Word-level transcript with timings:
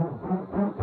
mira 0.00 0.10
mi 0.52 0.73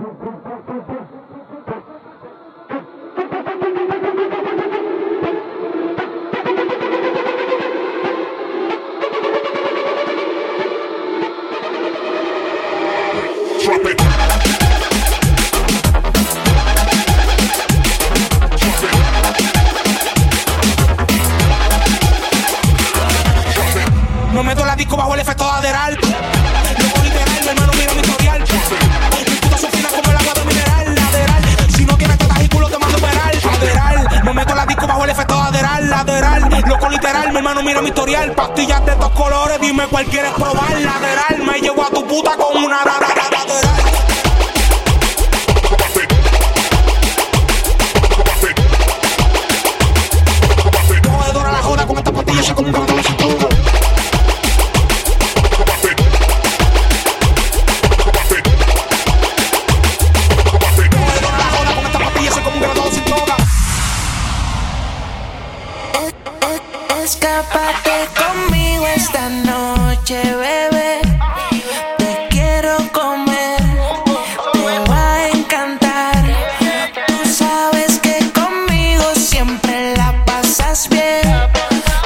siempre 79.43 79.95
la 79.95 80.23
pasas 80.23 80.87
bien. 80.87 81.23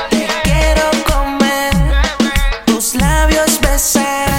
Te 0.09 0.25
quiero 0.43 0.89
comer, 1.05 1.73
tus 2.65 2.95
labios 2.95 3.59
besar. 3.59 4.29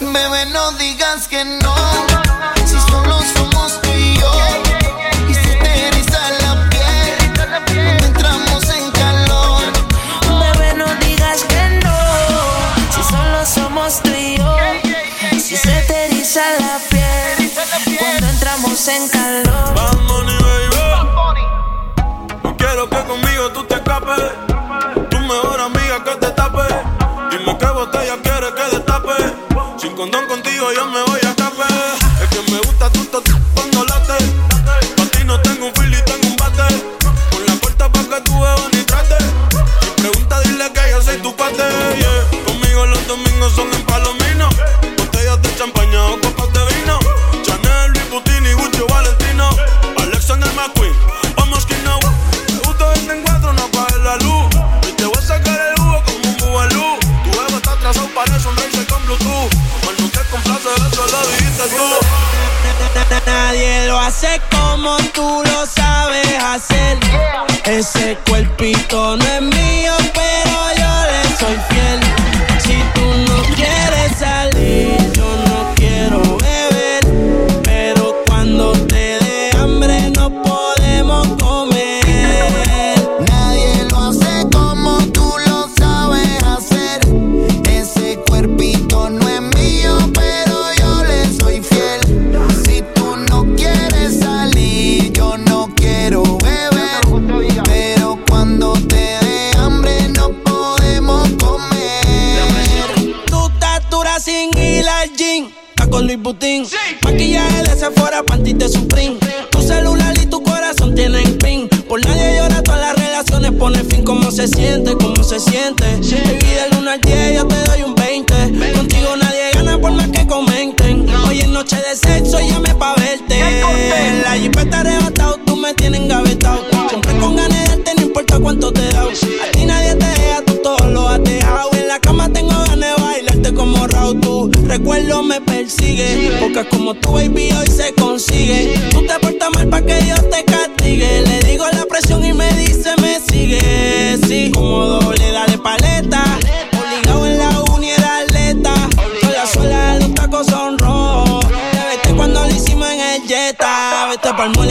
Bebé, 0.00 0.46
no 0.52 0.72
digas 0.72 1.26
que 1.26 1.44
no. 1.44 1.83
montón 30.14 30.28
contigo, 30.28 30.72
yo 30.72 30.86
me 30.90 31.02
voy 31.02 31.13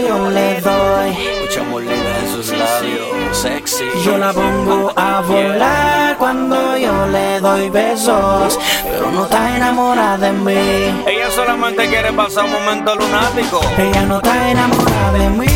yo 0.00 0.30
le 0.30 0.60
doy. 0.60 1.10
Mucha 1.42 1.62
molina 1.64 2.18
en 2.20 2.28
sus 2.30 2.50
labios, 2.50 3.36
sexy. 3.36 3.84
Yo 4.04 4.18
la 4.18 4.32
pongo 4.32 4.92
a 4.96 5.20
volar 5.20 6.16
cuando 6.18 6.76
yo 6.76 7.06
le 7.08 7.40
doy 7.40 7.70
besos, 7.70 8.58
pero 8.84 9.10
no 9.10 9.24
está 9.24 9.56
enamorada 9.56 10.18
de 10.18 10.32
mí. 10.32 11.04
Ella 11.06 11.30
solamente 11.34 11.88
quiere 11.88 12.12
pasar 12.12 12.44
un 12.44 12.52
momento 12.52 12.94
lunático. 12.94 13.60
Ella 13.78 14.02
no 14.02 14.16
está 14.16 14.50
enamorada 14.50 15.12
de 15.12 15.30
mí. 15.30 15.46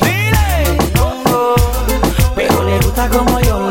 Dile, 0.00 0.78
pero 2.34 2.64
le 2.64 2.78
gusta 2.78 3.08
como 3.08 3.40
yo 3.40 3.67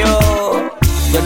yo. 0.00 0.70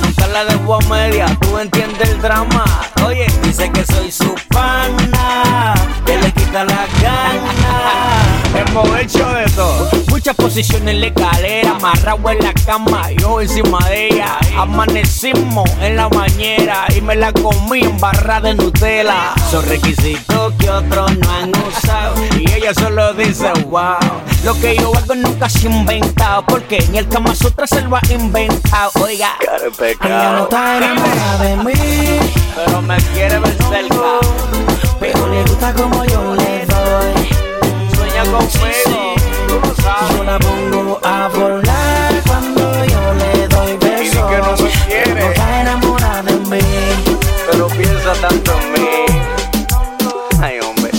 Nunca 0.02 0.26
la 0.28 0.44
dejo 0.44 0.74
a 0.74 0.80
media, 0.88 1.26
tú 1.40 1.58
entiendes 1.58 2.08
el 2.08 2.20
drama. 2.20 2.64
Oye, 3.06 3.26
dice 3.42 3.70
que 3.70 3.84
soy 3.86 4.10
su 4.10 4.34
pana, 4.48 5.74
que 6.06 6.16
le 6.18 6.32
quita 6.32 6.64
las 6.64 6.88
ganas. 7.02 8.54
Hemos 8.54 8.88
hecho 8.98 9.28
de 9.28 9.44
todo 9.50 9.90
muchas 10.24 10.36
posiciones 10.36 10.94
en 10.94 11.00
la 11.02 11.06
escalera, 11.08 11.70
amarrado 11.72 12.30
en 12.30 12.38
la 12.38 12.54
cama, 12.54 13.10
yo 13.12 13.42
encima 13.42 13.78
de 13.90 14.06
ella. 14.06 14.38
Amanecimos 14.56 15.68
en 15.82 15.96
la 15.96 16.08
bañera 16.08 16.86
y 16.96 17.02
me 17.02 17.14
la 17.14 17.30
comí 17.30 17.80
embarrada 17.80 18.48
en 18.48 18.56
Nutella. 18.56 19.34
Son 19.50 19.62
requisitos 19.68 20.54
que 20.58 20.70
otros 20.70 21.18
no 21.18 21.30
han 21.30 21.52
usado 21.68 22.14
y 22.38 22.50
ella 22.52 22.72
solo 22.72 23.12
dice 23.12 23.52
wow. 23.68 23.98
Lo 24.44 24.58
que 24.60 24.74
yo 24.78 24.96
hago 24.96 25.14
nunca 25.14 25.46
se 25.50 25.68
ha 25.68 25.70
inventado 25.70 26.42
porque 26.46 26.82
ni 26.90 26.96
el 26.96 27.08
Kama 27.08 27.34
Sutra 27.34 27.66
se 27.66 27.82
lo 27.82 27.94
ha 27.94 28.00
inventado. 28.10 28.92
Oiga, 29.02 29.36
ella 29.78 30.32
no 30.32 30.44
está 30.44 30.78
enamorada 30.78 31.44
de 31.44 31.56
mí, 31.56 31.72
pero 32.56 32.80
me 32.80 32.96
quiere 33.12 33.38
ver 33.40 33.58
cerca. 33.58 34.20
Pero 34.98 35.28
le 35.28 35.42
gusta 35.42 35.74
como 35.74 36.02
yo 36.06 36.34
le 36.34 36.64
doy. 36.64 37.28
Sueña 37.94 38.22
conmigo 38.22 39.23
tú. 39.60 39.74
Yo 40.16 40.24
la 40.24 40.38
pongo 40.38 41.00
a 41.02 41.28
volar 41.28 42.22
cuando 42.26 42.84
yo 42.86 43.14
le 43.14 43.48
doy 43.48 43.76
besos. 43.76 44.06
Y 44.06 44.10
que 44.10 44.38
no 44.38 44.56
me 44.56 44.70
quiere. 44.86 45.28
Está 45.28 45.60
enamorada 45.60 46.22
de 46.22 46.32
mí. 46.50 46.58
Pero 47.50 47.68
piensa 47.68 48.12
tanto 48.20 48.52
en 48.60 48.72
mí. 48.72 48.88
Ay, 50.40 50.60
hombre. 50.60 50.90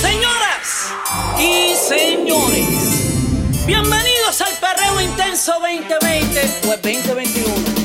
Señoras 0.00 0.92
y 1.38 1.74
señores, 1.74 3.66
bienvenidos 3.66 4.40
al 4.40 4.52
Perreo 4.58 5.00
Intenso 5.00 5.52
2020, 5.60 6.40
pues 6.62 6.82
2021 6.82 7.77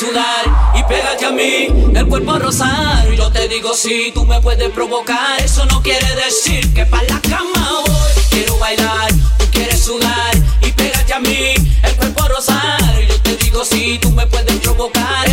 y 0.00 0.82
pégate 0.84 1.26
a 1.26 1.32
mí, 1.32 1.66
el 1.92 2.06
cuerpo 2.06 2.38
rosado. 2.38 3.12
Y 3.12 3.16
yo 3.16 3.32
te 3.32 3.48
digo 3.48 3.74
si 3.74 3.88
sí, 3.88 4.12
tú 4.14 4.24
me 4.24 4.40
puedes 4.40 4.70
provocar. 4.70 5.40
Eso 5.42 5.64
no 5.66 5.82
quiere 5.82 6.06
decir 6.14 6.72
que 6.72 6.86
para 6.86 7.02
la 7.02 7.20
cama 7.20 7.82
voy. 7.84 8.22
Quiero 8.30 8.56
bailar, 8.58 9.10
tú 9.38 9.44
quieres 9.50 9.82
sudar 9.82 10.36
y 10.62 10.70
pégate 10.70 11.14
a 11.14 11.18
mí, 11.18 11.54
el 11.82 11.96
cuerpo 11.96 12.28
rosado. 12.28 13.02
Y 13.02 13.06
yo 13.08 13.20
te 13.22 13.36
digo 13.38 13.64
si 13.64 13.76
sí, 13.76 13.98
tú 14.00 14.12
me 14.12 14.24
puedes 14.28 14.54
provocar. 14.60 15.27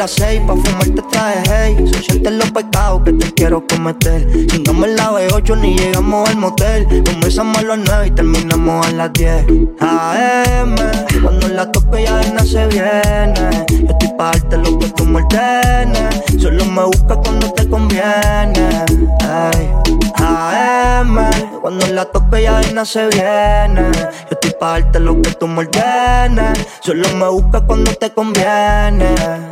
Las 0.00 0.12
seis 0.12 0.40
pa' 0.46 0.56
fumarte 0.56 1.02
traje 1.10 1.42
hey. 1.50 1.76
Son 1.92 2.02
siete 2.02 2.30
los 2.30 2.50
pecados 2.52 3.02
que 3.04 3.12
te 3.12 3.34
quiero 3.34 3.66
cometer. 3.66 4.46
Chingamos 4.46 4.88
la 4.88 5.12
B8 5.12 5.60
ni 5.60 5.76
llegamos 5.76 6.26
al 6.26 6.38
motel. 6.38 6.86
Comenzamos 7.04 7.58
a 7.58 7.62
las 7.62 7.78
nueve 7.78 8.06
y 8.06 8.10
terminamos 8.12 8.86
a 8.86 8.92
las 8.92 9.12
10. 9.12 9.44
AM, 9.80 10.74
cuando 11.22 11.48
la 11.48 11.70
tope 11.70 12.04
ya 12.04 12.16
de 12.16 12.46
se 12.46 12.66
viene. 12.68 13.66
Yo 13.68 13.88
estoy 13.90 14.08
pa' 14.16 14.30
darte 14.30 14.56
lo 14.56 14.78
que 14.78 14.88
tú 14.88 15.04
me 15.04 15.22
ordenes. 15.22 16.22
Solo 16.40 16.64
me 16.64 16.84
busca 16.84 17.16
cuando 17.16 17.52
te 17.52 17.68
conviene. 17.68 18.84
Ay. 19.20 19.68
AM, 20.16 21.30
cuando 21.60 21.86
la 21.88 22.06
tope 22.06 22.42
ya 22.44 22.58
de 22.60 22.86
se 22.86 23.06
viene. 23.08 23.92
Yo 23.92 24.30
estoy 24.30 24.52
pa' 24.58 24.80
darte 24.80 24.98
lo 24.98 25.20
que 25.20 25.30
tú 25.32 25.46
me 25.46 25.58
ordenes. 25.58 26.58
Solo 26.80 27.06
me 27.16 27.28
busca 27.28 27.60
cuando 27.60 27.92
te 27.92 28.08
conviene. 28.08 29.49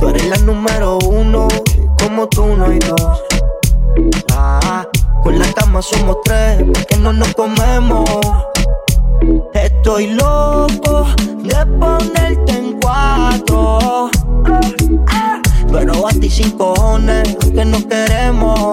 Tú 0.00 0.08
eres 0.08 0.26
la 0.28 0.36
número 0.38 0.98
uno, 1.06 1.46
como 2.02 2.28
tú 2.28 2.44
no 2.56 2.64
hay 2.64 2.80
dos. 2.80 3.22
Ah, 4.32 4.84
con 5.22 5.38
la 5.38 5.46
cama 5.52 5.80
somos 5.80 6.16
tres, 6.24 6.64
porque 6.72 6.96
no 6.96 7.12
nos 7.12 7.32
comemos. 7.34 8.08
Estoy 9.54 10.08
loco 10.08 11.06
de 11.44 11.66
ponerte 11.78 12.52
en 12.52 12.80
cuatro. 12.80 14.10
Pero 15.70 16.08
a 16.08 16.10
ti 16.10 16.28
sin 16.28 16.50
cojones, 16.58 17.36
que 17.54 17.64
no 17.64 17.78
queremos. 17.86 18.70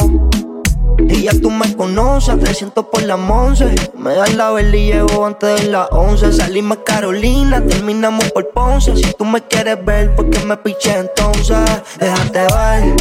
Y 1.10 1.24
ya 1.24 1.32
tú 1.42 1.50
me 1.50 1.76
conoces, 1.76 2.40
300 2.40 2.86
por 2.86 3.04
la 3.04 3.16
once. 3.16 3.74
Me 3.98 4.14
das 4.14 4.34
la 4.36 4.52
vela 4.52 4.76
y 4.76 4.88
llevo 4.88 5.26
antes 5.26 5.62
de 5.62 5.68
las 5.70 5.88
11. 5.92 6.34
Salimos 6.34 6.80
Carolina, 6.86 7.64
terminamos 7.64 8.32
por 8.32 8.50
Ponce. 8.50 8.96
Si 8.96 9.14
tú 9.14 9.26
me 9.26 9.42
quieres 9.42 9.84
ver, 9.86 10.16
¿por 10.16 10.30
qué 10.30 10.40
me 10.40 10.58
piché 10.58 10.98
entonces? 10.98 11.58
Déjate 12.00 12.40
ver, 12.40 12.96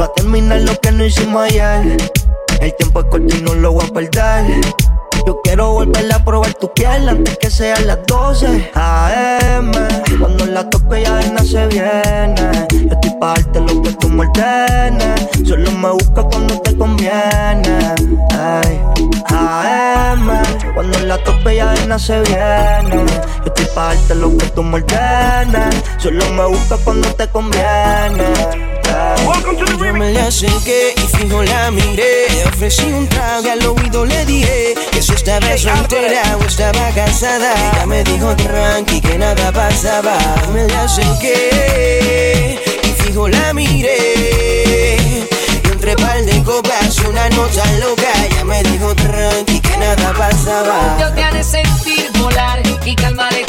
va 0.00 0.04
a 0.04 0.12
terminar 0.14 0.60
lo 0.62 0.78
que 0.80 0.92
no 0.92 1.04
hicimos 1.04 1.42
ayer. 1.42 1.96
El 2.60 2.74
tiempo 2.76 3.00
es 3.00 3.06
corto 3.06 3.36
y 3.36 3.42
no 3.42 3.54
lo 3.54 3.72
voy 3.72 3.84
a 3.84 3.92
perder. 3.92 4.60
Yo 5.26 5.40
quiero 5.42 5.72
volver 5.72 6.12
a 6.12 6.22
probar 6.22 6.52
tu 6.54 6.70
piel 6.74 7.08
antes 7.08 7.38
que 7.38 7.48
sean 7.48 7.86
las 7.86 7.98
12 8.06 8.70
AM. 8.74 9.72
Cuando 10.18 10.44
la 10.46 10.68
toque 10.68 11.02
ya 11.02 11.16
de 11.16 11.38
se 11.38 11.66
viene. 11.68 12.66
Yo 12.70 12.92
estoy 12.92 13.10
pa' 13.18 13.34
darte 13.34 13.60
lo 13.60 13.82
que 13.82 13.92
tú 13.92 14.08
me 14.10 14.26
ordenes. 14.26 15.28
Solo 15.46 15.70
me 15.72 15.90
busca 15.92 16.22
cuando 16.24 16.60
te 16.60 16.76
conviene. 16.76 17.78
Ay. 18.38 18.80
AM. 19.28 20.28
Cuando 20.74 20.98
la 21.00 21.16
tope 21.24 21.56
ya 21.56 21.72
de 21.72 21.98
se 21.98 22.20
viene. 22.20 23.06
Yo 23.06 23.46
estoy 23.46 23.66
pa' 23.74 23.94
darte 23.94 24.14
lo 24.16 24.36
que 24.36 24.46
tú 24.48 24.62
me 24.62 24.76
ordenes. 24.76 25.82
Solo 25.98 26.30
me 26.32 26.44
busca 26.46 26.76
cuando 26.84 27.08
te 27.14 27.28
conviene. 27.28 28.73
Yo 29.78 29.92
me 29.92 30.12
la 30.12 30.26
acerqué 30.26 30.94
y 30.96 31.16
fijo 31.16 31.42
la 31.42 31.70
miré. 31.70 32.28
Le 32.30 32.44
ofrecí 32.46 32.84
un 32.84 33.08
trago 33.08 33.46
y 33.46 33.50
al 33.50 33.66
oído 33.66 34.04
le 34.04 34.24
dije 34.24 34.74
que 34.90 35.02
si 35.02 35.12
estaba 35.12 35.56
soltera 35.56 36.36
o 36.40 36.44
estaba 36.44 36.90
casada. 36.94 37.52
Ella 37.72 37.86
me 37.86 38.02
dijo 38.04 38.34
tranqui 38.36 39.00
que 39.00 39.18
nada 39.18 39.52
pasaba. 39.52 40.16
Me 40.52 40.66
la 40.68 40.84
acerqué 40.84 42.60
y 42.82 43.02
fijo 43.02 43.28
la 43.28 43.52
miré. 43.52 44.96
Y 45.64 45.72
entre 45.72 45.96
par 45.96 46.24
de 46.24 46.42
copas 46.42 46.98
una 47.00 47.28
nota 47.30 47.64
loca. 47.80 48.12
Ella 48.30 48.44
me 48.44 48.62
dijo 48.62 48.94
tranqui 48.94 49.60
que 49.60 49.76
nada 49.76 50.12
pasaba. 50.16 50.96
Yo 51.00 51.12
te 51.12 51.22
haré 51.22 51.44
sentir 51.44 52.10
volar 52.18 52.62
y 52.84 52.94
calmaré 52.94 53.43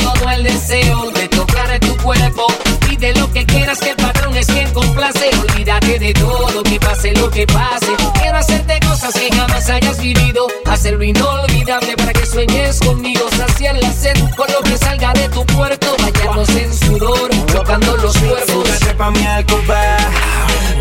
de 6.06 6.14
todo, 6.14 6.62
que 6.62 6.80
pase 6.80 7.14
lo 7.14 7.30
que 7.32 7.48
pase. 7.48 7.96
Quiero 8.20 8.38
hacerte 8.38 8.80
cosas 8.82 9.14
que 9.14 9.30
jamás 9.36 9.68
hayas 9.70 10.00
vivido. 10.00 10.46
Hacerlo 10.66 11.04
inolvidable 11.04 11.96
para 11.98 12.14
que 12.14 12.26
sueñes 12.26 12.80
conmigo. 12.80 13.28
Saciar 13.36 13.76
la 13.78 13.92
sed 13.92 14.16
con 14.38 14.48
lo 14.54 14.62
que 14.62 14.78
salga 14.78 15.14
de 15.14 15.28
tu 15.30 15.44
puerto. 15.48 15.96
Bañarnos 16.00 16.50
en 16.50 16.72
sudor, 16.74 17.30
chocando 17.52 17.98
los 17.98 18.16
cuerpos. 18.18 18.70
Pa' 18.98 19.12
mi 19.12 19.26
alcoba, 19.26 19.98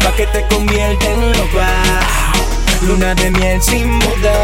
pa' 0.02 0.12
que 0.14 0.26
te 0.26 0.46
convierta 0.48 1.06
en 1.06 1.32
loca. 1.32 1.68
Luna 2.82 3.14
de 3.14 3.30
miel 3.30 3.62
sin 3.62 3.98
boda. 3.98 4.34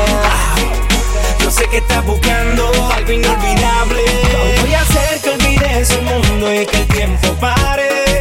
Yo 1.40 1.50
sé 1.50 1.66
que 1.68 1.78
estás 1.78 2.04
buscando 2.06 2.64
algo 2.94 3.12
inolvidable. 3.12 4.02
Voy 4.62 4.74
a 4.74 4.80
hacer 4.80 5.20
que 5.20 5.30
olvides 5.30 5.90
el 5.90 6.02
mundo 6.02 6.54
y 6.54 6.64
que 6.64 6.76
el 6.78 6.86
tiempo 6.88 7.34
pare. 7.34 8.20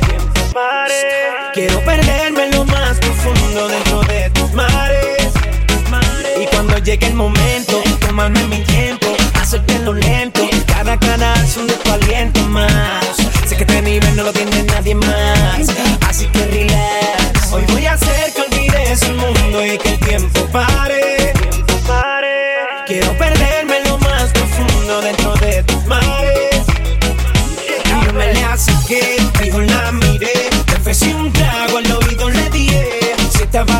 Quiero 1.53 1.81
más 1.81 2.08
dentro 3.53 4.01
de 4.03 4.29
tus 4.31 4.53
mares. 4.53 5.33
Y 6.39 6.45
cuando 6.47 6.77
llegue 6.77 7.07
el 7.07 7.15
momento, 7.15 7.81
tomarme 7.99 8.43
mi 8.45 8.63
tiempo, 8.63 9.07
hacértelo 9.33 9.93
lento. 9.93 10.41
Cada 10.67 10.97
canal 10.97 11.47
son 11.47 11.67
de 11.67 11.73
tu 11.73 11.91
aliento 11.91 12.41
más. 12.47 13.17
Sé 13.45 13.57
que 13.57 13.63
este 13.63 13.81
nivel 13.81 14.15
no 14.15 14.23
lo 14.23 14.31
tiene 14.31 14.63
nadie 14.63 14.95
más. 14.95 15.67
Así 16.07 16.27
que 16.27 16.45
relax. 16.45 17.51
Hoy 17.51 17.63
voy 17.69 17.85
a 17.87 17.93
hacer 17.93 18.33
que 18.33 18.41
olvides 18.41 19.01
el 19.03 19.15
mundo 19.15 19.65
y 19.65 19.77
que 19.77 19.89
el 19.89 19.99
tiempo 19.99 20.45
pare. 20.51 20.98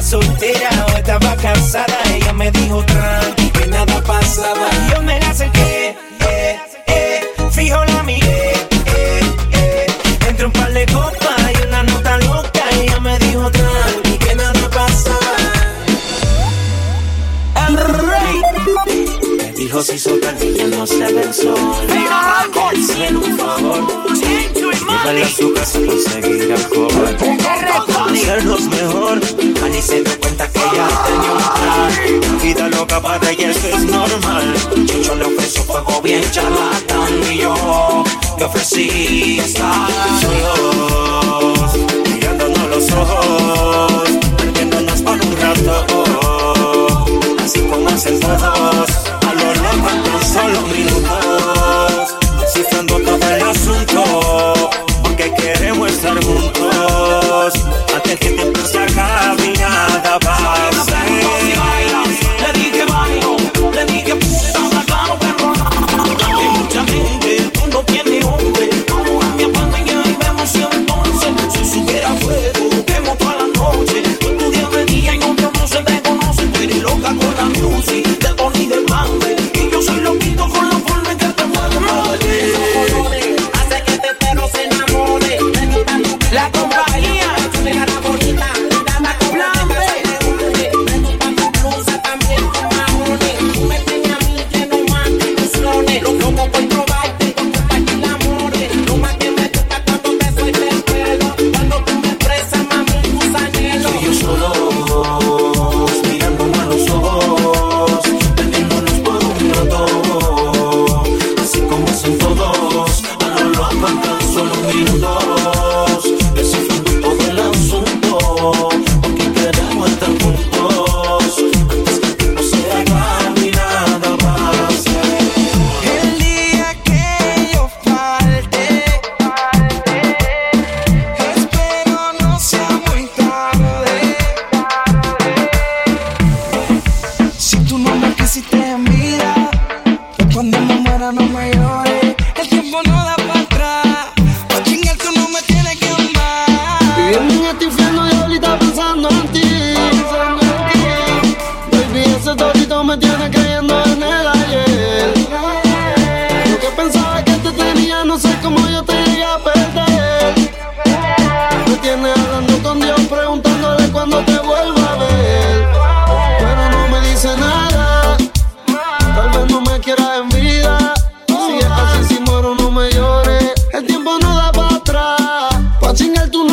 Soltera 0.09 0.69
o 0.87 0.97
estaba 0.97 1.35
casada, 1.35 1.95
ella 2.11 2.33
me 2.33 2.49
dijo 2.49 2.83
tranqui 2.83 3.51
que 3.51 3.67
nada 3.67 4.01
pasaba. 4.01 4.67
Y 4.73 4.91
yo 4.91 5.01
me 5.03 5.19
la 5.19 5.29
acerqué, 5.29 5.95
eh, 6.27 6.59
eh, 6.87 7.21
fijo 7.51 7.85
la 7.85 8.01
miré. 8.01 8.53
Eh, 8.87 9.21
eh. 9.51 9.85
Entre 10.27 10.47
un 10.47 10.51
par 10.51 10.73
de 10.73 10.87
copas 10.87 11.39
y 11.53 11.67
una 11.67 11.83
nota 11.83 12.17
loca, 12.17 12.63
ella 12.81 12.99
me 12.99 13.19
dijo 13.19 13.51
tranqui 13.51 14.17
que 14.17 14.33
nada 14.33 14.69
pasaba. 14.71 15.37
El 17.67 17.77
rey 17.77 18.41
me 19.37 19.51
dijo 19.51 19.83
si 19.83 19.99
soltar 19.99 20.35
ya 20.39 20.65
no 20.75 20.87
se 20.87 21.13
ve 21.13 21.21
el 21.21 21.33
sol. 21.33 21.87
Haciendo 22.71 23.19
un 23.19 23.37
favor. 23.37 24.09
Llévala 24.79 25.25
a 25.25 25.29
su 25.29 25.53
casa 25.53 25.77
a 25.77 25.85
conseguir 25.85 26.53
alcohol. 26.53 27.17
Hacernos 28.09 28.61
mejor. 28.61 29.19
Ani 29.63 29.81
se 29.81 30.01
dio 30.03 30.19
cuenta 30.19 30.47
que 30.51 30.59
ella 30.59 30.87
tenía 31.05 31.31
un 31.31 31.39
plan. 31.57 31.89
La 32.21 32.43
vida 32.43 32.69
loca 32.69 33.01
para 33.01 33.31
ella 33.31 33.51
eso 33.51 33.67
es 33.67 33.83
normal. 33.85 34.53
Chucho 34.85 35.15
le 35.15 35.25
ofreció 35.25 35.63
fuego 35.63 36.01
bien 36.01 36.23
charlatán. 36.31 37.23
Y 37.31 37.37
yo 37.39 38.03
le 38.37 38.45
ofrecí 38.45 39.39
estar 39.39 39.89
solos. 40.21 41.71
Mirándonos 42.11 42.69
los 42.69 42.91
ojos. 42.91 44.09
Perdiéndonos 44.37 45.01
por 45.01 45.13
un 45.13 45.37
rato. 45.37 45.85
Así 47.43 47.59
como 47.61 47.89
hacen 47.89 48.19
todos. 48.19 48.89
A 49.27 49.33
lo 49.33 49.51
en 49.51 49.59
tan 50.03 50.23
solo 50.33 50.61
minutos. 50.67 52.15
Descifrando 52.39 52.99
todo 52.99 53.29
el 53.29 53.41
asunto. 53.41 54.28
Estar 56.09 58.01
que 58.01 58.11
el 58.13 58.19
tiempo 58.19 58.59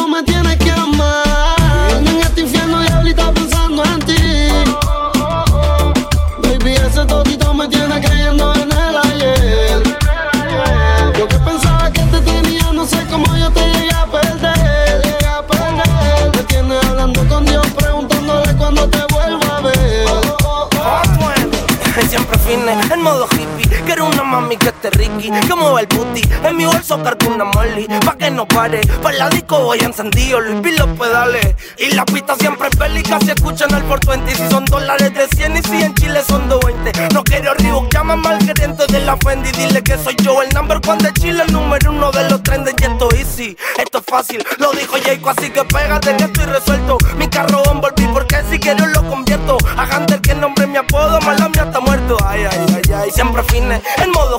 me 0.05 0.23
tienes 0.23 0.57
que 0.57 0.71
amar. 0.71 1.57
Viviendo 1.89 2.11
en 2.11 2.21
este 2.21 2.41
infierno 2.43 2.85
y 2.85 2.89
ahorita 2.89 3.33
pensando 3.33 3.85
en 3.85 4.01
ti. 4.01 4.17
Baby, 6.43 6.75
ese 6.75 7.05
todito 7.07 7.55
me 7.55 7.69
tiene 7.69 8.01
creyendo 8.01 8.55
en 8.55 8.73
el 8.73 8.97
ayer. 8.97 9.83
Yo 11.19 11.29
que 11.29 11.39
pensaba 11.39 11.91
que 11.91 12.03
te 12.03 12.21
tenía, 12.21 12.73
no 12.73 12.87
sé 12.87 13.07
cómo 13.11 13.37
yo 13.37 13.51
te 13.51 13.61
llegué 13.61 13.95
a 13.95 14.07
perder. 14.07 15.03
Llegué 15.05 15.27
a 15.27 15.43
perder. 15.47 16.33
Te 16.33 16.43
tienes 16.45 16.85
hablando 16.85 17.27
con 17.29 17.45
Dios, 17.45 17.67
preguntándole 17.77 18.55
cuándo 18.57 18.89
te 18.89 19.03
vuelvo 19.13 19.45
a 19.53 19.61
ver. 19.61 20.07
Oh, 20.09 20.37
oh, 20.45 20.69
oh. 20.77 21.03
oh. 21.21 22.09
Siempre 22.09 22.39
fines, 22.39 22.91
en 22.91 23.03
modo 23.03 23.27
hippie, 23.33 23.83
que 23.83 23.93
era 23.93 24.05
una 24.05 24.23
mami 24.23 24.57
que 24.57 24.73
bolso 26.87 27.03
cargo 27.03 27.35
una 27.35 27.45
molly, 27.45 27.87
pa' 28.05 28.17
que 28.17 28.31
no 28.31 28.47
pare. 28.47 28.81
Pa' 29.03 29.13
la 29.13 29.29
disco 29.29 29.59
voy 29.61 29.79
encendido, 29.81 30.41
Luis 30.41 30.79
los 30.79 30.89
pedales. 30.99 31.55
Y 31.79 31.95
la 31.95 32.05
pista 32.05 32.35
siempre 32.37 32.69
es 32.69 32.79
bélica, 32.79 33.19
si 33.21 33.31
escuchan 33.31 33.75
el 33.75 33.83
420. 33.85 34.35
Si 34.35 34.51
son 34.51 34.65
dólares 34.67 35.13
de 35.15 35.27
100 35.29 35.57
y 35.57 35.63
si 35.63 35.83
en 35.83 35.95
Chile 35.95 36.23
son 36.27 36.49
220. 36.49 37.15
No 37.15 37.25
quiero 37.25 37.55
Reebok, 37.55 37.93
llama 37.93 38.17
mal 38.17 38.39
gerente 38.43 38.87
de 38.87 39.01
la 39.01 39.17
Fendi. 39.17 39.51
Dile 39.53 39.83
que 39.83 39.97
soy 39.99 40.17
yo 40.23 40.43
el 40.43 40.49
number 40.55 40.81
one 40.87 41.03
de 41.03 41.13
Chile, 41.15 41.43
el 41.47 41.53
número 41.53 41.91
uno 41.91 42.11
de 42.11 42.29
los 42.29 42.43
trendes. 42.43 42.75
Y 42.81 42.85
esto 42.85 43.09
easy, 43.15 43.57
esto 43.79 43.99
es 43.99 44.05
fácil. 44.07 44.45
Lo 44.59 44.73
dijo 44.73 44.97
Jayco, 45.03 45.31
así 45.31 45.51
que 45.51 45.65
pégate 45.65 46.17
que 46.17 46.25
estoy 46.25 46.45
resuelto. 46.45 46.99
Mi 47.17 47.29
carro 47.29 47.63
Bumblebee, 47.65 48.13
porque 48.13 48.37
si 48.51 48.59
quiero 48.59 48.87
lo 48.87 49.03
convierto. 49.09 49.57
A 49.77 49.97
Hunter 49.97 50.21
que 50.21 50.35
nombre 50.35 50.67
mi 50.67 50.77
apodo, 50.77 51.21
mala 51.21 51.49
mía 51.49 51.65
está 51.65 51.81
muerto. 51.81 52.17
Ay, 52.25 52.47
ay, 52.51 52.67
ay, 52.77 52.95
ay. 52.95 53.11
Siempre 53.11 53.43
fine, 53.45 53.81
en 53.99 54.11
modo 54.11 54.39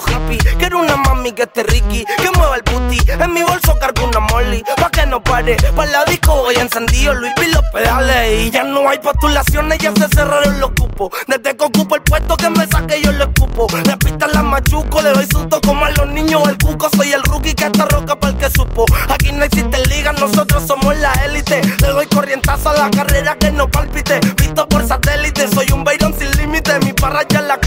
Quiero 0.57 0.79
una 0.79 0.97
mami 0.97 1.31
que 1.31 1.43
esté 1.43 1.63
Ricky, 1.63 2.05
que 2.05 2.31
mueva 2.31 2.55
el 2.55 2.63
booty. 2.63 2.99
En 3.11 3.33
mi 3.33 3.43
bolso 3.43 3.77
cargo 3.79 4.05
una 4.05 4.19
molly, 4.19 4.63
pa' 4.75 4.89
que 4.89 5.05
no 5.05 5.21
pare. 5.21 5.57
Pa' 5.75 5.85
la 5.85 6.05
disco 6.05 6.35
voy 6.35 6.55
encendido, 6.55 7.13
Luis 7.13 7.33
vi 7.39 7.47
los 7.47 7.63
pedales. 7.73 8.45
Y 8.47 8.51
ya 8.51 8.63
no 8.63 8.89
hay 8.89 8.99
postulaciones, 8.99 9.77
ya 9.79 9.91
se 9.93 10.07
cerraron 10.15 10.59
los 10.59 10.71
cupos. 10.71 11.09
Desde 11.27 11.55
que 11.55 11.63
ocupo 11.63 11.95
el 11.95 12.01
puesto 12.01 12.37
que 12.37 12.49
me 12.49 12.67
saque, 12.67 13.01
yo 13.01 13.11
lo 13.11 13.25
escupo. 13.25 13.67
Le 13.85 13.97
pistan 13.97 14.31
las 14.33 14.43
machuco, 14.43 15.01
le 15.01 15.09
doy 15.11 15.25
susto 15.25 15.61
como 15.61 15.85
a 15.85 15.91
los 15.91 16.07
niños. 16.07 16.47
El 16.47 16.57
cuco, 16.57 16.89
soy 16.95 17.11
el 17.13 17.23
rookie 17.23 17.53
que 17.53 17.65
está 17.65 17.85
roca 17.85 18.15
para 18.15 18.33
el 18.33 18.39
que 18.39 18.49
supo. 18.49 18.85
Aquí 19.09 19.31
no 19.31 19.43
existe 19.43 19.85
liga, 19.87 20.11
nosotros 20.13 20.63
somos 20.67 20.97
la 20.97 21.13
élite. 21.25 21.61
Le 21.81 21.87
doy 21.87 22.07
corrientazo 22.07 22.69
a 22.69 22.73
la 22.73 22.89
carrera 22.89 23.35
que 23.35 23.51
no 23.51 23.69
palpite. 23.69 24.19
Visto 24.37 24.67
por 24.67 24.87
satélite, 24.87 25.47
soy 25.49 25.67
un 25.71 25.83
Byron 25.83 26.13
sin 26.17 26.31
límite. 26.37 26.79
Mi 26.79 26.93
parra 26.93 27.21
ya 27.27 27.41
la 27.41 27.59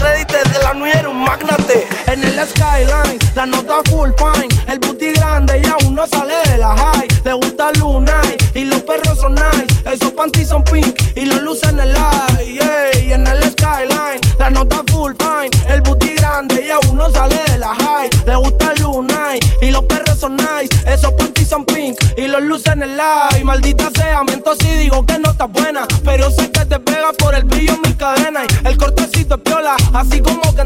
skyline, 2.47 3.19
la 3.35 3.45
nota 3.45 3.81
full 3.89 4.09
fine. 4.17 4.49
El 4.67 4.79
booty 4.79 5.11
grande 5.13 5.61
y 5.63 5.67
aún 5.67 5.95
no 5.95 6.07
sale 6.07 6.35
de 6.49 6.57
la 6.57 6.75
high. 6.75 7.07
Le 7.23 7.33
gusta 7.33 7.71
Lunay 7.73 8.37
y 8.55 8.65
los 8.65 8.81
perros 8.81 9.19
son 9.19 9.35
nice. 9.35 9.67
Esos 9.85 10.11
panties 10.11 10.47
son 10.47 10.63
pink 10.63 10.99
y 11.15 11.25
los 11.25 11.41
luces 11.41 11.69
en 11.69 11.79
el 11.79 11.93
light. 11.93 12.39
Yeah. 12.39 13.03
Y 13.03 13.13
en 13.13 13.27
el 13.27 13.43
skyline, 13.51 14.21
la 14.39 14.49
nota 14.49 14.81
full 14.91 15.13
fine. 15.19 15.51
El 15.67 15.81
booty 15.81 16.13
grande 16.15 16.65
y 16.65 16.69
aún 16.71 16.97
no 16.97 17.09
sale 17.11 17.39
de 17.47 17.57
la 17.57 17.75
high. 17.75 18.09
Le 18.25 18.35
gusta 18.35 18.73
Lunay 18.79 19.39
y 19.61 19.71
los 19.71 19.83
perros 19.83 20.19
son 20.19 20.37
nice. 20.37 20.69
Esos 20.85 21.11
panties 21.13 21.49
son 21.49 21.65
pink 21.65 21.97
y 22.17 22.27
los 22.27 22.41
luces 22.41 22.73
en 22.73 22.83
el 22.83 22.97
light. 22.97 23.43
Maldita 23.43 23.89
sea, 23.95 24.23
miento 24.23 24.55
si 24.55 24.71
digo 24.75 25.05
que 25.05 25.19
no 25.19 25.31
está 25.31 25.45
buena. 25.45 25.85
Pero 26.03 26.31
sé 26.31 26.49
que 26.51 26.65
te 26.65 26.79
pega 26.79 27.11
por 27.17 27.35
el 27.35 27.43
brillo 27.43 27.73
en 27.73 27.81
mis 27.81 27.95
cadenas. 27.95 28.45
Y 28.63 28.67
el 28.67 28.77
cortecito 28.77 29.35
es 29.35 29.41
piola, 29.41 29.75
así 29.93 30.21
como 30.21 30.55
que 30.55 30.61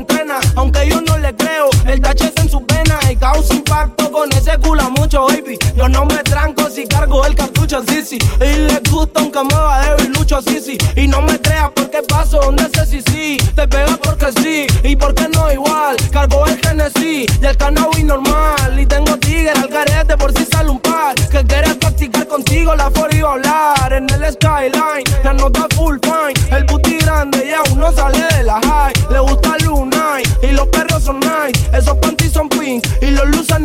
ese 4.31 4.57
culo 4.59 4.89
mucho, 4.91 5.27
baby. 5.27 5.57
Yo 5.75 5.87
no 5.89 6.05
me 6.05 6.17
tranco 6.23 6.69
si 6.69 6.85
cargo 6.87 7.25
el 7.25 7.35
cartucho, 7.35 7.83
sí, 7.87 8.01
sí. 8.03 8.17
Y 8.39 8.57
le 8.67 8.79
gusta 8.89 9.19
aunque 9.19 9.43
me 9.43 9.55
va 9.55 9.81
débil, 9.85 10.13
lucho, 10.13 10.41
sí, 10.41 10.59
sí. 10.59 10.77
Y 10.95 11.07
no 11.07 11.21
me 11.21 11.39
creas 11.39 11.69
porque 11.75 12.01
paso 12.03 12.39
donde 12.39 12.63
sé 12.75 12.85
si 12.85 13.01
sí. 13.01 13.37
Te 13.55 13.67
pega 13.67 13.97
porque 14.01 14.31
sí, 14.41 14.67
y 14.83 14.95
porque 14.95 15.27
no 15.29 15.51
igual. 15.51 15.95
Cargo 16.11 16.45
el 16.47 16.59
Genesis 16.59 17.25
y 17.41 17.45
el 17.45 17.57
cannabis 17.57 18.05
normal. 18.05 18.79
Y 18.79 18.85
tengo 18.85 19.17
tigre 19.17 19.51
al 19.51 19.69
carete 19.69 20.17
por 20.17 20.31
si 20.37 20.45
sale 20.45 20.69
un 20.69 20.79
par. 20.79 21.15
Que 21.15 21.43
quieres 21.43 21.75
practicar 21.75 22.27
contigo, 22.27 22.75
la 22.75 22.89
for 22.91 23.13
iba 23.13 23.33
hablar. 23.33 23.93
En 23.93 24.09
el 24.09 24.33
skyline, 24.33 25.03
la 25.23 25.33
nota 25.33 25.67
full 25.75 25.97
fine. 26.01 26.55
El 26.55 26.63
booty 26.65 26.97
grande 26.97 27.45
y 27.47 27.53
aún 27.53 27.79
no 27.79 27.91
sale 27.91 28.25
de 28.37 28.43
la 28.43 28.59
high. 28.61 28.93
Le 29.11 29.19
gusta 29.19 29.57
Lunay 29.63 30.23
y 30.41 30.47
los 30.51 30.67
perros 30.67 31.03
son 31.03 31.19
nice. 31.19 31.69
Esos 31.73 31.97
panties 31.97 32.31
son 32.31 32.49
pink 32.49 32.85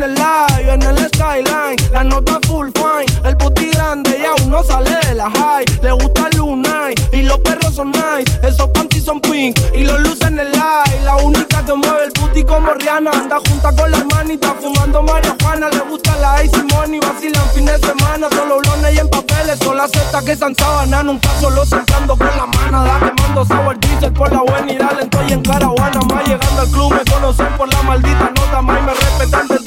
en 0.01 0.11
el 0.11 0.15
live. 0.15 0.73
En 0.73 0.83
el 0.83 0.99
skyline, 1.09 1.77
la 1.93 2.05
nota 2.05 2.39
full 2.47 2.69
fine. 2.75 3.29
El 3.29 3.35
booty 3.37 3.71
grande 3.71 4.19
y 4.21 4.25
aún 4.25 4.51
no 4.51 4.63
sale 4.63 4.91
de 5.07 5.15
la 5.15 5.31
high. 5.31 5.65
Le 5.83 5.93
gusta 5.93 6.29
Lunay 6.37 6.95
y 7.13 7.23
los 7.23 7.39
perros 7.39 7.75
son 7.75 7.91
nice. 7.91 8.41
Esos 8.43 8.69
panties 8.71 9.05
son 9.05 9.21
pink 9.21 9.59
y 9.75 9.85
los 9.85 10.01
luces 10.01 10.29
en 10.29 10.39
el 10.39 10.51
live. 10.53 11.01
La 11.05 11.17
única 11.17 11.65
que 11.65 11.75
mueve 11.75 12.05
el 12.05 12.13
booty 12.21 12.45
como 12.45 12.73
Rihanna. 12.75 13.11
Anda 13.11 13.39
junta 13.49 13.75
con 13.75 13.91
la 13.91 13.99
hermanita 13.99 14.55
fumando 14.61 15.03
marihuana. 15.03 15.69
Le 15.71 15.81
gusta 15.81 16.17
la 16.17 16.43
Icy 16.45 16.63
Money, 16.75 17.01
vacilan 17.01 17.49
fin 17.51 17.67
de 17.67 17.79
semana. 17.79 18.29
Solo 18.31 18.59
blones 18.61 18.95
y 18.95 18.99
en 18.99 19.09
papeles. 19.09 19.59
Las 19.81 19.91
setas 19.93 20.23
que 20.25 20.33
están 20.33 20.55
sábana. 20.55 21.03
Nunca 21.03 21.29
solo 21.41 21.65
sentando 21.65 22.17
con 22.17 22.27
la 22.27 22.47
mano. 22.47 22.85
Da 22.85 22.99
quemando 23.01 23.45
sour 23.45 23.79
diesel 23.81 24.13
por 24.13 24.31
la 24.31 24.43
buena 24.43 24.73
y 24.73 24.77
dale. 24.77 25.03
Estoy 25.03 25.33
en 25.33 25.43
Caraguana. 25.43 26.01
Más 26.13 26.29
llegando 26.29 26.61
al 26.61 26.69
club 26.69 26.95
me 26.95 27.11
conocen 27.11 27.57
por 27.57 27.73
la 27.73 27.83
maldita 27.83 28.31
nota. 28.37 28.63
Más 28.63 28.83
me 28.83 28.95
respetan 28.95 29.60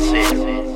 muy 0.00 0.69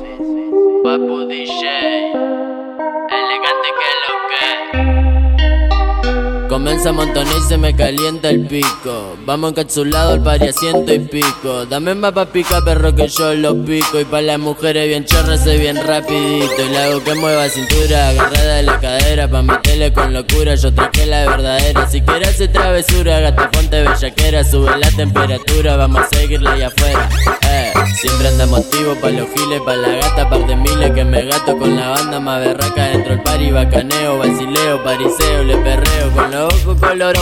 Comienza 6.65 6.89
a 6.89 6.93
montonar 6.93 7.37
y 7.37 7.41
se 7.47 7.59
me 7.59 7.75
calienta 7.75 8.31
el 8.31 8.47
pico. 8.47 9.15
Vamos 9.23 9.51
encapsulado 9.51 10.13
al 10.13 10.23
pari 10.23 10.47
a 10.47 10.51
ciento 10.51 10.91
y 10.91 10.97
pico. 10.97 11.67
Dame 11.67 11.93
más 11.93 12.11
pa' 12.13 12.25
pica, 12.25 12.59
perro, 12.65 12.95
que 12.95 13.07
yo 13.07 13.35
lo 13.35 13.55
pico. 13.63 13.99
Y 13.99 14.05
pa' 14.05 14.23
las 14.23 14.39
mujeres 14.39 14.87
bien 14.87 15.05
chorras, 15.05 15.43
soy 15.43 15.59
bien 15.59 15.77
rapidito. 15.85 16.65
Y 16.67 16.75
hago 16.75 17.03
que 17.03 17.13
mueva 17.13 17.47
cintura, 17.49 18.09
agarrada 18.09 18.55
de 18.55 18.63
la 18.63 18.79
cadera. 18.79 19.27
Pa' 19.27 19.43
meterle 19.43 19.93
con 19.93 20.11
locura, 20.11 20.55
yo 20.55 20.73
traje 20.73 21.05
la 21.05 21.27
verdadera. 21.27 21.87
Si 21.87 22.01
quieres 22.01 22.29
hacer 22.29 22.51
travesura, 22.51 23.19
gata 23.19 23.51
ponte 23.51 23.83
bellaquera. 23.83 24.43
Sube 24.43 24.75
la 24.75 24.89
temperatura, 24.89 25.75
vamos 25.75 26.01
a 26.01 26.15
seguirle 26.15 26.49
allá 26.49 26.69
afuera. 26.69 27.07
Eh, 27.47 27.73
siempre 27.93 28.29
anda 28.29 28.47
motivo 28.47 28.95
pa' 28.95 29.11
los 29.11 29.29
giles, 29.35 29.61
pa' 29.63 29.75
la 29.75 29.89
gata, 29.89 30.27
par 30.27 30.47
de 30.47 30.55
miles 30.55 30.91
que 30.95 31.05
me 31.05 31.25
gato 31.25 31.55
con 31.59 31.75
la 31.75 31.89
banda 31.89 32.19
más 32.19 32.39
berraca. 32.39 32.87
Dentro 32.87 33.13
el 33.13 33.21
pari, 33.21 33.51
bacaneo, 33.51 34.17
vacileo, 34.17 34.83
pariseo, 34.83 35.43
le 35.43 35.57
perreo 35.57 36.11
con 36.15 36.31
los 36.31 36.54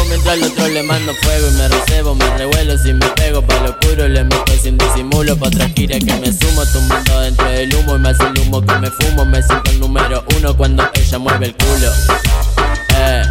mientras 0.08 0.34
al 0.36 0.44
otro 0.44 0.68
le 0.68 0.84
mando 0.84 1.14
fuego 1.16 1.48
y 1.48 1.52
me 1.52 1.68
recebo, 1.68 2.16
me 2.16 2.38
revuelo 2.38 2.78
si 2.78 2.94
me 2.94 3.06
pego 3.10 3.42
pa' 3.42 3.60
lo 3.60 3.72
oscuro, 3.72 4.08
le 4.08 4.24
meto 4.24 4.54
sin 4.62 4.78
disimulo 4.78 5.38
pa' 5.38 5.48
otra 5.48 5.68
gira 5.70 5.98
que 6.00 6.14
me 6.16 6.32
sumo, 6.32 6.66
tumbando 6.66 7.22
dentro 7.22 7.50
del 7.50 7.76
humo 7.76 7.96
y 7.96 8.00
más 8.00 8.20
el 8.20 8.40
humo 8.40 8.62
que 8.62 8.76
me 8.76 8.92
fumo, 8.92 9.26
me 9.26 9.42
siento 9.42 9.72
el 9.72 9.80
número 9.80 10.24
uno 10.38 10.56
cuando 10.56 10.90
ella 10.94 11.18
mueve 11.20 11.48
el 11.48 11.56
culo. 11.56 11.92
Eh, 12.96 13.24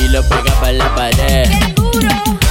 y 0.00 0.08
lo 0.08 0.22
pega 0.28 0.60
pa' 0.60 0.72
la 0.72 0.94
pared. 0.94 1.48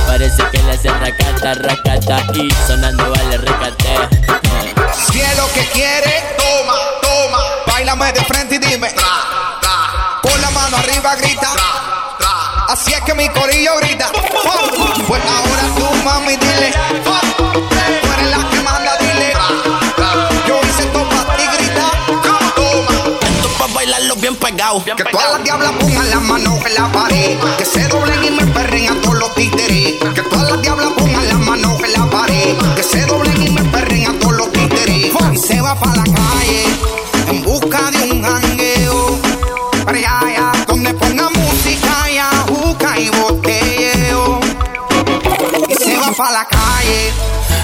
Parece 0.07 0.43
que 0.51 0.63
le 0.63 0.71
hace 0.71 0.89
racata, 0.89 1.53
racata 1.55 2.23
y 2.33 2.49
sonando 2.67 3.09
vale 3.09 3.37
recate. 3.37 3.93
Eh. 3.93 4.75
Si 5.11 5.19
es 5.19 5.37
lo 5.37 5.47
que 5.53 5.65
quiere, 5.73 6.23
toma, 6.37 6.73
toma. 7.01 7.39
Bailame 7.67 8.13
de 8.13 8.23
frente 8.23 8.55
y 8.55 8.57
dime. 8.59 8.89
Tra, 8.91 9.59
tra. 9.61 10.19
Con 10.21 10.39
la 10.41 10.49
mano 10.51 10.77
arriba 10.77 11.15
grita. 11.15 11.51
Tra. 11.51 11.74
Así 12.75 12.91
es 12.91 12.99
que 13.03 13.13
mi 13.13 13.29
corillo 13.29 13.77
grita. 13.77 14.11
Pues 15.07 15.21
ahora 15.23 15.63
tú, 15.77 15.85
mami, 16.03 16.35
dile. 16.35 16.73
Tú 17.05 18.11
eres 18.11 18.29
la 18.31 18.49
que 18.49 18.61
manda, 18.63 18.97
dile. 18.99 19.31
Yo 20.45 20.59
hice 20.61 20.83
esto 20.83 21.07
pa' 21.07 21.37
ti, 21.37 21.43
grita. 21.57 21.89
Toma. 22.53 22.91
Esto 23.21 23.47
pa' 23.57 23.73
bailarlo 23.73 24.15
bien 24.17 24.35
pegado. 24.35 24.83
Que 24.83 25.05
todas 25.05 25.31
las 25.31 25.43
diablas 25.45 25.71
pongan 25.79 26.09
las 26.09 26.21
manos 26.21 26.65
en 26.65 26.75
la 26.75 26.91
pared. 26.91 27.39
Que 27.57 27.63
se 27.63 27.87
doblen 27.87 28.25
y 28.25 28.31
me 28.31 28.45
perren 28.47 28.89
a 28.89 29.01
todos 29.01 29.19
los 29.19 29.33
títeres. 29.35 29.93
Que 30.13 30.21
todas 30.23 30.51
las 30.51 30.61
diablas 30.61 30.89
pongan 30.97 31.27
las 31.29 31.39
manos 31.39 31.81
en 31.81 31.93
la 31.93 32.09
pared. 32.09 32.57
Que 32.75 32.83
se 32.83 33.05
doblen 33.05 33.41
y 33.41 33.51
me 33.51 33.63
perren 33.71 34.07
a 34.07 34.19
todos 34.19 34.33
los 34.33 34.51
títeres. 34.51 35.13
Y 35.31 35.37
se 35.37 35.61
va 35.61 35.79
pa' 35.79 35.95
la 35.95 36.03
calle 36.03 36.34
pa' 46.25 46.31
la 46.31 46.45
calle 46.45 47.13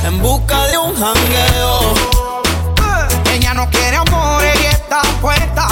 en 0.06 0.22
busca 0.22 0.68
de 0.68 0.78
un 0.78 0.94
jangueo. 0.96 1.96
Ella 3.34 3.54
no 3.54 3.68
quiere 3.70 3.98
amor 3.98 4.44
y 4.44 4.66
está 4.66 5.02
puesta 5.20 5.68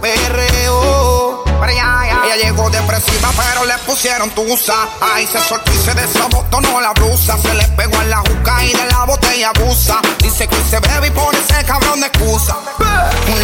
perreo. 0.00 1.44
Para 1.58 1.72
allá. 1.72 2.24
Ella 2.26 2.36
llegó 2.44 2.68
depresiva, 2.68 3.30
pero 3.36 3.64
le 3.64 3.78
pusieron 3.86 4.30
tusa. 4.30 4.74
Ahí 5.00 5.26
se 5.26 5.40
soltó 5.40 5.72
y 5.72 5.76
se 5.76 5.94
desabotonó 5.94 6.80
la 6.80 6.92
blusa. 6.92 7.38
Se 7.38 7.54
le 7.54 7.66
pegó 7.68 7.96
en 8.02 8.10
la 8.10 8.18
juca 8.18 8.64
y 8.64 8.72
de 8.72 8.86
la 8.86 9.04
botella 9.04 9.50
abusa. 9.56 10.00
Dice 10.22 10.46
que 10.46 10.56
se 10.68 10.80
bebe 10.80 11.06
y 11.06 11.10
pone 11.12 11.38
ese 11.38 11.64
cabrón 11.64 12.00
de 12.00 12.08
excusa. 12.08 12.56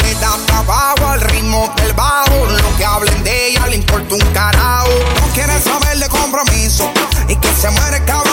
Le 0.02 0.14
da 0.16 0.36
trabajo 0.46 1.06
al 1.08 1.20
ritmo 1.22 1.72
del 1.76 1.92
bajo. 1.94 2.36
Lo 2.46 2.76
que 2.76 2.84
hablen 2.84 3.24
de 3.24 3.48
ella 3.48 3.66
le 3.66 3.76
importa 3.76 4.14
un 4.14 4.32
carajo. 4.32 4.90
No 5.20 5.32
quiere 5.32 5.58
saber 5.60 5.98
de 5.98 6.08
compromiso. 6.08 6.90
Y 7.28 7.36
que 7.36 7.48
se 7.54 7.70
muere 7.70 8.04
cabrón 8.04 8.29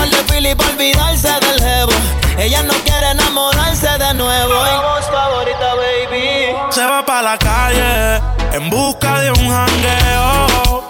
par 0.00 0.08
de 0.08 0.22
pili 0.24 0.54
para 0.54 0.70
olvidarse 0.70 1.28
del 1.44 1.60
jevo. 1.60 1.92
Ella 2.38 2.62
no 2.62 2.74
quiere 2.84 3.10
enamorarse 3.10 3.90
de 4.04 4.14
nuevo. 4.14 4.54
Mi 4.64 4.76
voz 4.88 5.06
favorita, 5.16 5.74
baby. 5.80 6.56
se 6.70 6.84
va 6.86 7.04
para 7.04 7.22
la 7.22 7.38
calle 7.38 8.22
en 8.52 8.70
busca 8.70 9.20
de 9.20 9.30
un 9.30 9.46
jangueo. 9.54 10.84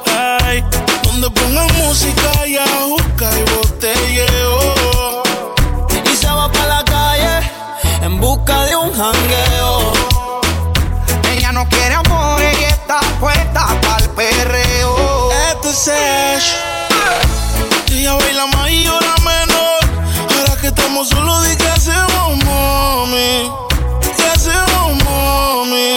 ey. 0.49 0.65
Donde 1.03 1.29
pongan 1.31 1.69
música 1.79 2.31
y 2.47 2.57
busca 2.89 3.27
y 3.39 3.43
botelleo. 3.53 5.23
Y 6.11 6.17
se 6.17 6.31
va 6.39 6.47
para 6.53 6.67
la 6.77 6.85
calle 6.85 7.51
en 8.03 8.21
busca 8.21 8.65
de 8.67 8.77
un 8.77 8.93
jangueo. 8.93 9.93
Ella 11.33 11.53
no 11.53 11.69
quiere 11.69 11.95
amor 11.95 12.41
y 12.43 12.65
está 12.65 13.01
puesta 13.19 13.63
para 13.83 14.05
el 14.05 14.11
perreo. 14.11 15.31
Este 15.49 15.69
es. 16.37 16.70
Ella 18.11 18.19
baila 18.25 18.47
más 18.49 18.71
y 18.71 18.83
llora 18.83 19.15
menos. 19.25 20.37
Ahora 20.37 20.61
que 20.61 20.67
estamos 20.67 21.09
solos, 21.09 21.49
di 21.49 21.57
que 21.57 21.69
hacemos, 21.69 22.45
mami. 22.45 23.49
¿Qué 24.17 24.25
hacemos, 24.25 25.05
mami? 25.05 25.95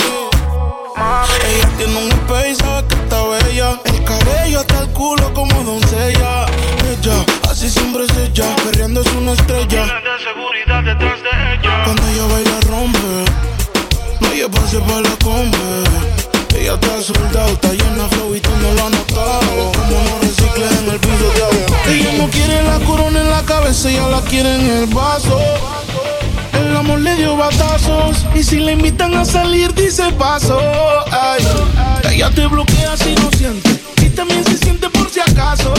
Ella 1.49 1.69
tiene 1.75 1.97
un 1.97 2.51
y 2.51 2.55
sabe 2.55 2.87
que 2.87 2.95
está 2.95 3.23
bella. 3.23 3.79
El 3.85 4.03
cabello 4.03 4.59
hasta 4.59 4.81
el 4.81 4.89
culo 4.89 5.33
como 5.33 5.63
doncella. 5.63 6.45
Ella, 6.91 7.25
así 7.49 7.67
siempre 7.67 8.05
es 8.05 8.15
ella. 8.15 8.55
Perreando 8.57 9.01
es 9.01 9.11
una 9.13 9.31
estrella. 9.31 9.87
seguridad 10.23 10.83
detrás 10.83 11.19
de 11.19 11.53
ella. 11.55 11.83
Cuando 11.83 12.07
ella 12.09 12.25
baila 12.31 12.59
rompe. 12.69 13.25
No 14.19 14.27
hay 14.27 14.41
espacio 14.41 14.83
para 14.83 15.01
la 15.01 15.15
combe. 15.23 15.57
Ella 16.55 16.75
está 16.75 17.01
soldado, 17.01 17.53
está 17.53 17.73
quiere 22.33 22.63
la 22.63 22.79
corona 22.79 23.21
en 23.21 23.29
la 23.29 23.43
cabeza, 23.43 23.89
ella 23.89 24.07
la 24.09 24.21
quiere 24.21 24.55
en 24.55 24.65
el 24.65 24.85
vaso. 24.87 25.39
El 26.53 26.75
amor 26.75 26.99
le 26.99 27.15
dio 27.15 27.37
batazos 27.37 28.25
y 28.35 28.43
si 28.43 28.59
le 28.59 28.73
invitan 28.73 29.13
a 29.15 29.23
salir 29.23 29.73
dice 29.73 30.11
paso. 30.13 30.59
Ay, 31.11 31.45
ella 32.11 32.29
te 32.31 32.47
bloquea 32.47 32.97
si 32.97 33.13
no 33.15 33.29
siente 33.37 33.79
y 34.01 34.09
también 34.09 34.43
se 34.45 34.57
siente 34.57 34.89
por 34.89 35.09
si 35.09 35.19
acaso. 35.19 35.73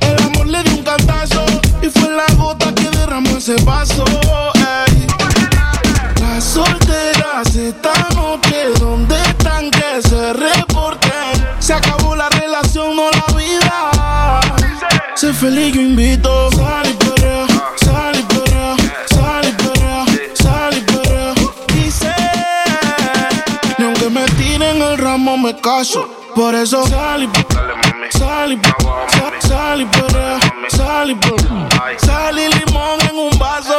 El 0.00 0.24
amor 0.24 0.46
le 0.48 0.62
dio 0.62 0.74
un 0.74 0.82
cantazo 0.82 1.44
y 1.80 1.88
fue 1.88 2.10
la 2.10 2.26
gota 2.36 2.74
que 2.74 2.90
derramó 2.90 3.36
ese 3.36 3.56
vaso. 3.62 4.04
Ay, 4.54 5.06
las 6.20 6.44
solteras 6.44 7.54
esta 7.54 7.94
noche, 8.14 8.70
¿dónde 8.80 9.16
están 9.22 9.70
que 9.70 10.02
se 10.08 10.32
reporten? 10.32 11.46
Se 11.60 11.72
acabó 11.72 12.16
la 12.16 12.28
Sé 15.26 15.32
feliz, 15.32 15.74
yo 15.74 15.80
invito. 15.80 16.52
Sal 16.52 16.88
y 16.88 16.92
perrea, 16.92 17.46
sal 17.82 18.16
y 18.16 18.22
perrea, 18.32 18.76
sal 19.10 19.48
y 19.48 19.52
perrea, 19.60 20.04
sal 20.34 20.76
y 20.76 20.80
perrea. 20.82 21.34
Dice, 21.74 22.14
ni 23.76 23.86
aunque 23.86 24.08
me 24.08 24.24
tiren 24.38 24.80
el 24.80 24.96
ramo 24.96 25.36
me 25.36 25.60
caso. 25.60 26.08
Por 26.32 26.54
eso 26.54 26.86
sal 26.86 27.24
y 27.24 28.16
sal 28.16 28.52
y 28.52 28.58
sal, 29.48 29.80
y 29.80 29.86
perrea, 29.86 30.38
sal 30.68 31.10
y. 31.10 32.06
Sal 32.06 32.38
y 32.38 32.48
limón 32.60 33.00
en 33.10 33.18
un 33.18 33.36
vaso. 33.36 33.76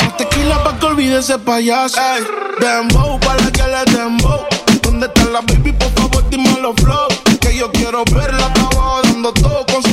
Más 0.00 0.16
Tequila 0.16 0.64
pa' 0.64 0.78
que 0.78 0.86
olvide 0.86 1.18
ese 1.18 1.38
payaso. 1.38 2.00
Ey, 2.00 2.24
dembow 2.58 3.20
pa' 3.20 3.34
la 3.34 3.50
que 3.52 3.64
le 3.64 3.98
dembow. 3.98 4.46
¿Dónde 4.80 5.08
está 5.08 5.24
la 5.24 5.42
baby? 5.42 5.72
Por 5.72 5.90
favor, 5.90 6.24
dime 6.30 6.58
los 6.62 6.74
flow. 6.76 7.08
Que 7.38 7.54
yo 7.54 7.70
quiero 7.70 8.02
verla 8.14 8.46
hasta 8.46 8.62
abajo 8.62 9.02
dando 9.02 9.32
todo 9.34 9.66
con 9.66 9.85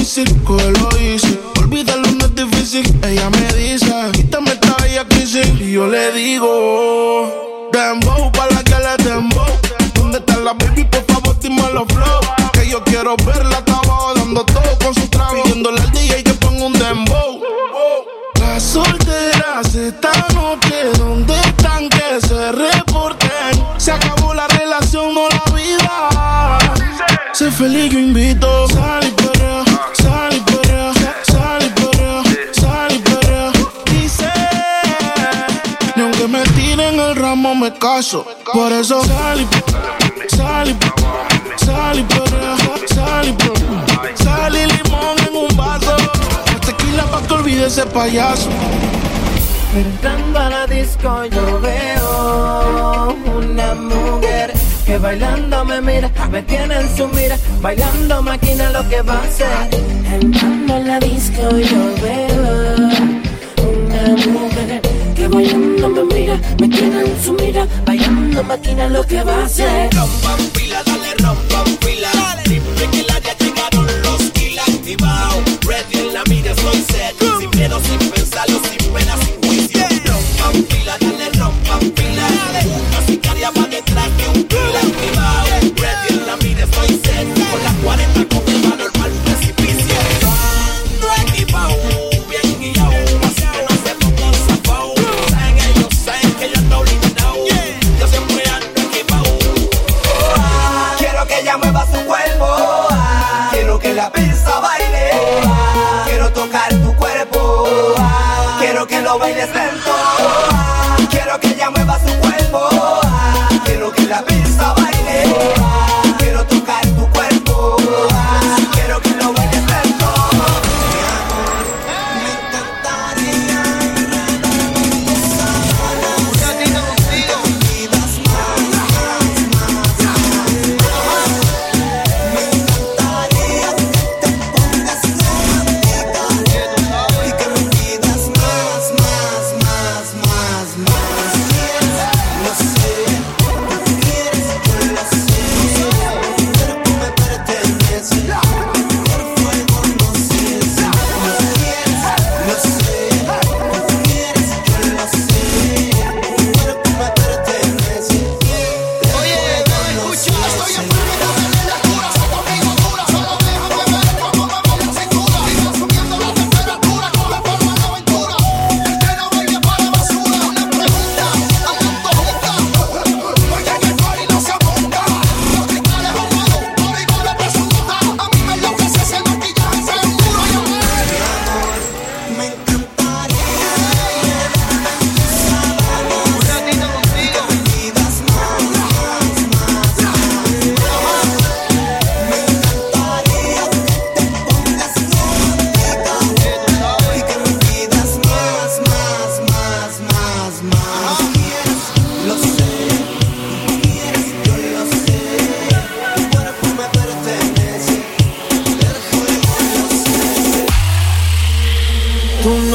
pasaste 0.00 0.24
lo 0.80 0.98
easy. 0.98 1.38
Olvídalo, 1.58 2.10
no 2.12 2.24
es 2.24 2.34
difícil. 2.34 3.00
Ella 3.04 3.28
me 3.30 3.52
dice, 3.52 3.92
quítame 4.12 4.52
esta 4.52 4.74
bella 4.82 5.04
crisis. 5.06 5.46
Y 5.60 5.72
yo 5.72 5.86
le 5.86 6.12
digo, 6.12 7.68
dembow 7.72 8.32
pa' 8.32 8.46
la 8.50 8.64
que 8.64 8.74
le 8.74 9.04
dembow. 9.04 9.46
¿Dónde 9.94 10.18
está 10.18 10.38
la 10.38 10.54
baby? 10.54 10.84
Por 10.84 11.04
favor, 11.04 11.38
dime 11.40 11.62
los 11.74 11.86
flow. 11.88 12.20
Que 12.52 12.68
yo 12.68 12.82
quiero 12.84 13.14
verla 13.26 13.58
hasta 13.58 13.72
abajo 13.72 14.14
dando 14.14 14.44
todo 14.44 14.78
con 14.82 14.94
su 14.94 15.06
trago. 15.08 15.42
Pidiéndole 15.42 15.80
al 15.80 15.90
DJ 15.92 16.24
que 16.24 16.34
ponga 16.34 16.64
un 16.64 16.72
dembow. 16.72 17.42
Las 18.40 18.62
solteras 18.62 19.74
esta 19.74 20.12
noche, 20.34 20.90
¿dónde 20.98 21.34
están 21.40 21.88
que 21.90 22.26
se 22.26 22.52
reporten? 22.52 23.52
Se 23.76 23.92
acabó 23.92 24.32
la 24.32 24.48
relación, 24.48 25.14
no 25.14 25.28
la 25.28 25.44
vida. 25.54 26.58
Sé 27.32 27.50
feliz, 27.50 27.92
yo 27.92 27.98
invito. 27.98 28.59
Me 37.60 37.72
caso. 37.74 38.24
Por 38.54 38.72
eso 38.72 39.04
sal 39.04 39.40
y 39.40 40.34
sal 40.34 40.68
y 40.70 41.64
sal 41.64 41.98
y 41.98 42.94
sal 42.94 43.28
y. 43.28 44.22
Sal 44.22 44.56
y 44.56 44.66
limón 44.66 45.16
en 45.28 45.36
un 45.36 45.56
vaso. 45.56 45.94
Tequila 46.64 47.04
pa' 47.10 47.22
que 47.26 47.34
olvide 47.34 47.66
ese 47.66 47.84
payaso. 47.84 48.48
Entrando 49.74 50.38
a 50.38 50.48
la 50.48 50.66
disco 50.66 51.24
yo 51.26 51.60
veo 51.60 53.16
una 53.36 53.74
mujer 53.74 54.52
que 54.86 54.96
bailando 54.96 55.64
me 55.66 55.80
mira, 55.82 56.10
me 56.30 56.42
tiene 56.42 56.80
en 56.80 56.96
su 56.96 57.06
mira, 57.08 57.36
bailando 57.60 58.22
maquina 58.22 58.70
lo 58.70 58.88
que 58.88 59.02
va 59.02 59.18
a 59.18 59.22
hacer. 59.22 59.68
Entrando 60.10 60.74
a 60.74 60.78
la 60.78 60.98
disco 60.98 61.42
yo 61.58 61.82
veo 62.02 62.88
una 63.70 64.02
mujer 64.32 64.99
bailando 65.30 65.88
me 65.88 66.14
mira, 66.14 66.40
me 66.58 66.68
tiene 66.68 67.00
en 67.02 67.22
su 67.22 67.32
mira, 67.34 67.66
bailando 67.86 68.42
maquina 68.42 68.88
lo 68.88 69.04
que 69.04 69.22
va 69.22 69.42
a 69.42 69.44
hacer. 69.44 69.90
Rompan 69.94 70.46
pila, 70.52 70.82
dale, 70.84 71.14
rompan 71.18 71.76
pila. 71.76 72.10
Dime 72.44 72.90
que 72.90 73.02
la 73.04 73.18
ya 73.20 73.36
llegaron 73.38 73.86
los 74.02 74.30
kilos 74.32 74.68
activados. 74.68 75.44
Ready 75.66 75.98
en 75.98 76.14
la 76.14 76.24
mira, 76.24 76.50
estoy 76.52 76.84
set. 76.90 77.14
Sin 77.38 77.50
miedo, 77.50 77.80
sin 77.80 78.09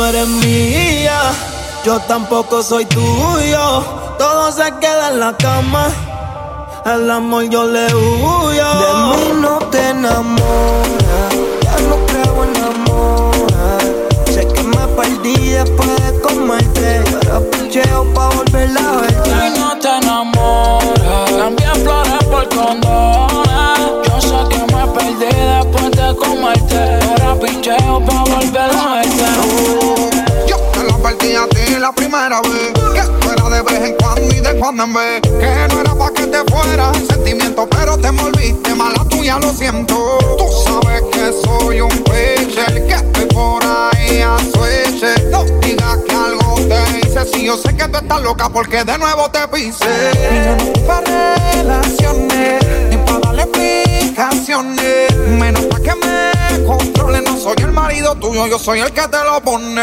eres 0.10 0.28
mía, 0.28 1.20
yo 1.84 2.00
tampoco 2.02 2.62
soy 2.62 2.86
tuyo. 2.86 3.84
Todo 4.18 4.52
se 4.52 4.72
queda 4.80 5.10
en 5.12 5.20
la 5.20 5.36
cama. 5.38 5.88
El 6.86 7.10
amor 7.10 7.50
yo 7.50 7.66
le 7.66 7.88
huyo. 7.94 8.70
De 8.82 8.94
mí 9.10 9.42
no 9.42 9.58
te 9.72 9.90
enamoras, 9.90 11.34
ya 11.62 11.76
no 11.90 11.98
creo 12.06 12.44
en 12.44 12.64
amor. 12.64 13.34
Sé 14.32 14.48
que 14.48 14.64
me 14.64 14.88
perdí 14.96 15.50
después 15.50 15.90
de 16.06 16.22
comerte. 16.22 17.04
Ahora 17.32 17.46
picheo 17.52 18.14
pa' 18.14 18.30
volver 18.30 18.70
a 18.78 18.92
verte. 19.02 19.30
Y 19.30 19.60
no 19.60 19.78
te 19.80 19.90
enamoras, 19.90 21.32
cambié 21.32 21.72
flores 21.84 22.24
por 22.30 22.48
condones. 22.50 23.90
Yo 24.08 24.22
sé 24.22 24.38
que 24.50 24.60
me 24.74 24.88
perdí 24.94 25.26
después 25.26 25.85
de 26.06 26.16
comerte. 26.16 26.78
Ahora 26.78 27.40
pincheo 27.40 28.04
pa' 28.06 28.24
volver 28.24 28.72
a 28.72 28.96
verte. 28.96 29.26
Yo 30.48 30.58
te 30.58 30.84
la 30.84 30.98
partí 30.98 31.36
a 31.36 31.48
ti 31.48 31.76
la 31.80 31.92
primera 31.92 32.42
vez. 32.42 32.74
Que 32.94 33.02
tú 33.20 33.32
eras 33.32 33.50
de 33.50 33.62
vez 33.62 33.90
en 33.90 33.96
cuando 33.96 34.36
y 34.36 34.40
de 34.40 34.60
cuando 34.60 34.84
en 34.84 34.94
vez. 34.94 35.22
Que 35.22 35.68
no 35.70 35.82
era 35.82 35.96
pa' 35.96 36.12
que 36.14 36.28
te 36.28 36.44
fueras 36.52 36.98
en 36.98 37.08
sentimiento, 37.08 37.68
pero 37.70 37.98
te 37.98 38.08
envolviste. 38.08 38.76
Mala 38.76 39.04
tuya, 39.10 39.40
lo 39.40 39.52
siento. 39.54 40.18
Tú 40.38 40.46
sabes 40.66 41.02
que 41.12 41.34
soy 41.46 41.82
un 41.82 41.90
pitcher. 41.90 42.86
Que 42.88 42.94
estoy 42.94 43.26
por 43.28 43.64
ahí 43.64 44.22
a 44.22 44.38
switch. 44.38 45.04
No 45.32 45.44
digas 45.62 45.98
que 46.08 46.16
algo 46.16 46.56
te 46.68 47.00
hice. 47.00 47.26
Si 47.34 47.46
yo 47.46 47.58
sé 47.58 47.76
que 47.76 47.88
tú 47.88 47.98
estás 47.98 48.22
loca 48.22 48.50
porque 48.50 48.84
de 48.84 48.98
nuevo 48.98 49.30
te 49.32 49.48
pise. 49.48 50.12
Y 50.32 51.62
relaciones. 51.62 52.85
Explicaciones. 53.54 55.16
Menos 55.28 55.66
pa' 55.66 55.80
que 55.80 55.94
me 55.96 56.64
controle. 56.66 57.22
No 57.22 57.38
soy 57.38 57.56
el 57.60 57.72
marido 57.72 58.16
tuyo, 58.16 58.48
yo 58.48 58.58
soy 58.60 58.80
el 58.80 58.92
que 58.92 59.08
te 59.08 59.24
lo 59.24 59.40
pone. 59.42 59.82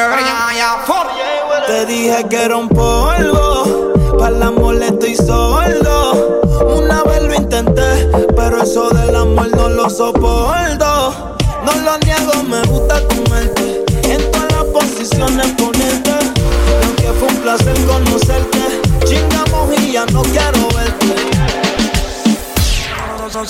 Te 1.67 1.87
dije 1.87 2.27
que 2.29 2.43
era 2.43 2.57
un 2.57 2.69
polvo, 2.69 3.93
para 4.19 4.35
el 4.37 4.43
amor 4.43 4.75
le 4.75 4.89
estoy 4.89 5.15
sordo. 5.15 6.41
Una 6.77 7.03
vez 7.05 7.23
lo 7.23 7.35
intenté, 7.35 8.09
pero 8.37 8.63
eso 8.63 8.91
del 8.91 9.15
amor 9.15 9.49
no 9.55 9.69
lo 9.69 9.89
soporto. 9.89 11.37
No 11.65 11.73
lo 11.85 11.99
niego, 11.99 12.43
me 12.49 12.63
gusta 12.63 13.01
comerte, 13.07 13.85
en 14.03 14.31
todas 14.33 14.53
las 14.53 14.65
posiciones 14.65 15.47
ponerte. 15.53 16.12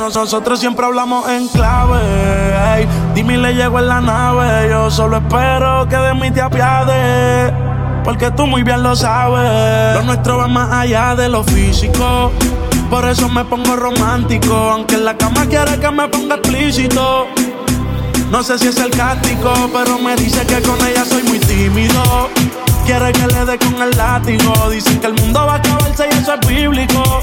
Nosotros 0.00 0.58
siempre 0.58 0.86
hablamos 0.86 1.28
en 1.28 1.48
clave. 1.48 2.00
ey. 2.76 2.88
Dime 3.14 3.36
le 3.36 3.54
llego 3.54 3.78
en 3.78 3.88
la 3.88 4.00
nave. 4.00 4.68
Yo 4.70 4.90
solo 4.90 5.18
espero 5.18 5.86
que 5.86 5.96
de 5.96 6.14
mí 6.14 6.30
te 6.30 6.40
apiades. 6.40 7.52
Porque 8.02 8.30
tú 8.30 8.46
muy 8.46 8.62
bien 8.62 8.82
lo 8.82 8.96
sabes. 8.96 9.94
Lo 9.94 10.02
nuestro 10.02 10.38
va 10.38 10.48
más 10.48 10.72
allá 10.72 11.14
de 11.14 11.28
lo 11.28 11.44
físico. 11.44 12.32
Por 12.88 13.04
eso 13.06 13.28
me 13.28 13.44
pongo 13.44 13.76
romántico. 13.76 14.54
Aunque 14.54 14.94
en 14.94 15.04
la 15.04 15.14
cama 15.14 15.44
quiere 15.46 15.78
que 15.78 15.90
me 15.90 16.08
ponga 16.08 16.36
explícito. 16.36 17.26
No 18.30 18.42
sé 18.42 18.58
si 18.58 18.68
es 18.68 18.76
sarcástico, 18.76 19.52
pero 19.74 19.98
me 19.98 20.16
dice 20.16 20.46
que 20.46 20.62
con 20.62 20.78
ella 20.86 21.04
soy 21.04 21.22
muy 21.24 21.38
tímido. 21.38 22.30
Quiere 22.86 23.12
que 23.12 23.26
le 23.26 23.44
dé 23.44 23.58
con 23.58 23.82
el 23.82 23.90
látigo. 23.90 24.70
Dicen 24.70 24.98
que 25.00 25.08
el 25.08 25.14
mundo 25.14 25.44
va 25.46 25.54
a 25.54 25.56
acabarse 25.56 26.08
y 26.10 26.14
eso 26.14 26.32
es 26.32 26.48
bíblico. 26.48 27.22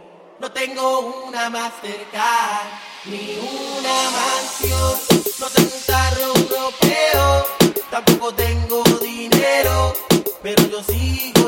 No 0.41 0.51
tengo 0.51 1.23
una 1.27 1.51
Mastercard, 1.51 2.65
ni 3.05 3.37
una 3.37 4.09
mansión. 4.09 4.99
No 5.39 5.47
tengo 5.51 5.69
un 5.71 5.83
carro 5.85 6.21
europeo, 6.35 7.45
tampoco 7.91 8.33
tengo 8.33 8.83
dinero, 8.99 9.93
pero 10.41 10.67
yo 10.67 10.81
sigo 10.81 11.40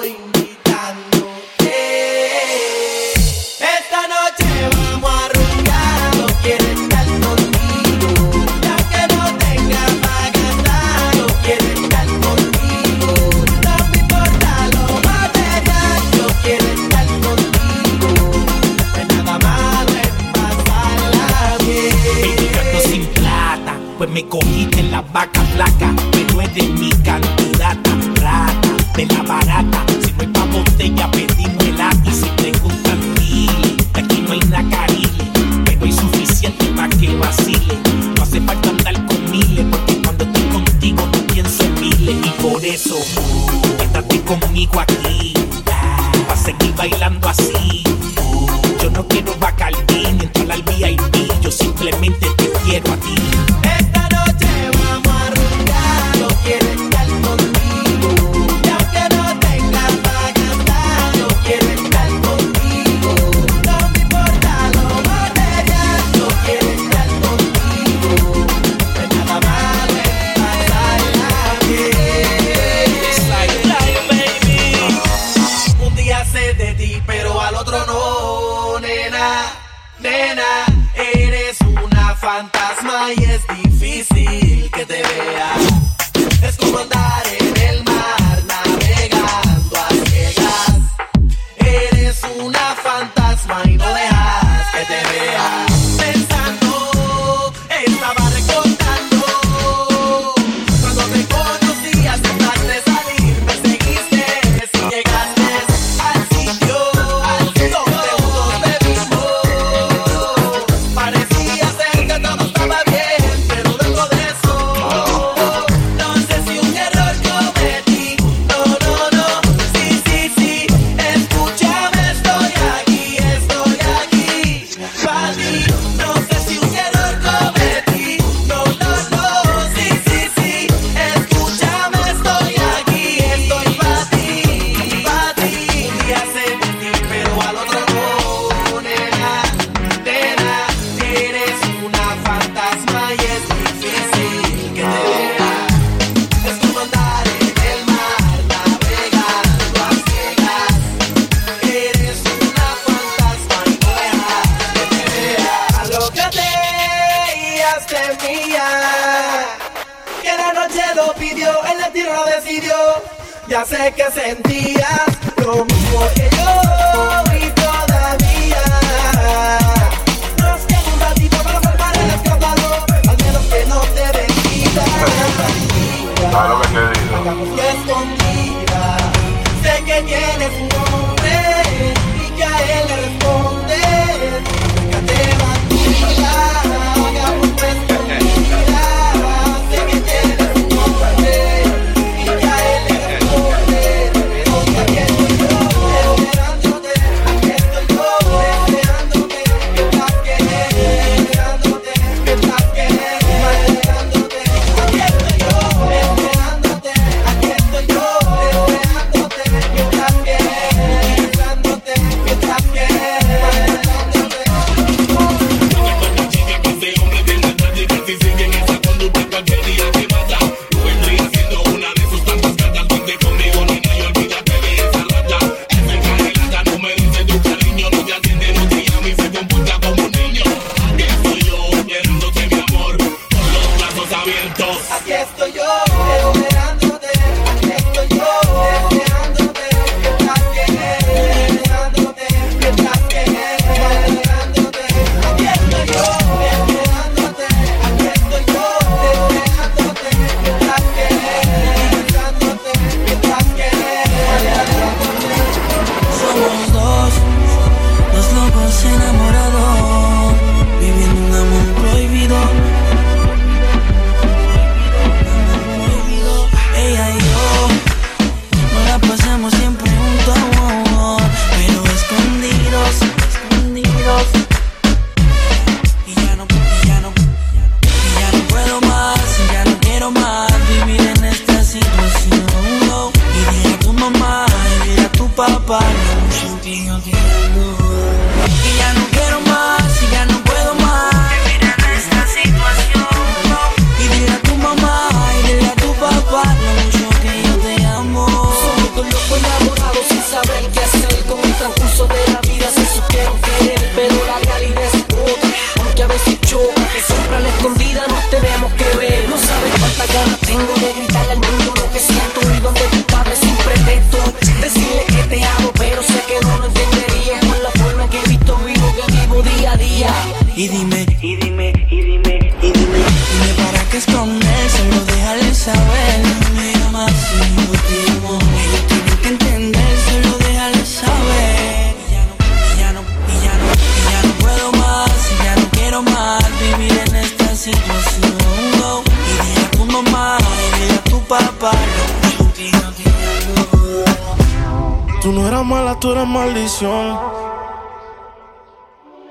Mala, 345.63 345.97
tú 345.97 346.11
eras 346.11 346.27
maldición. 346.27 347.17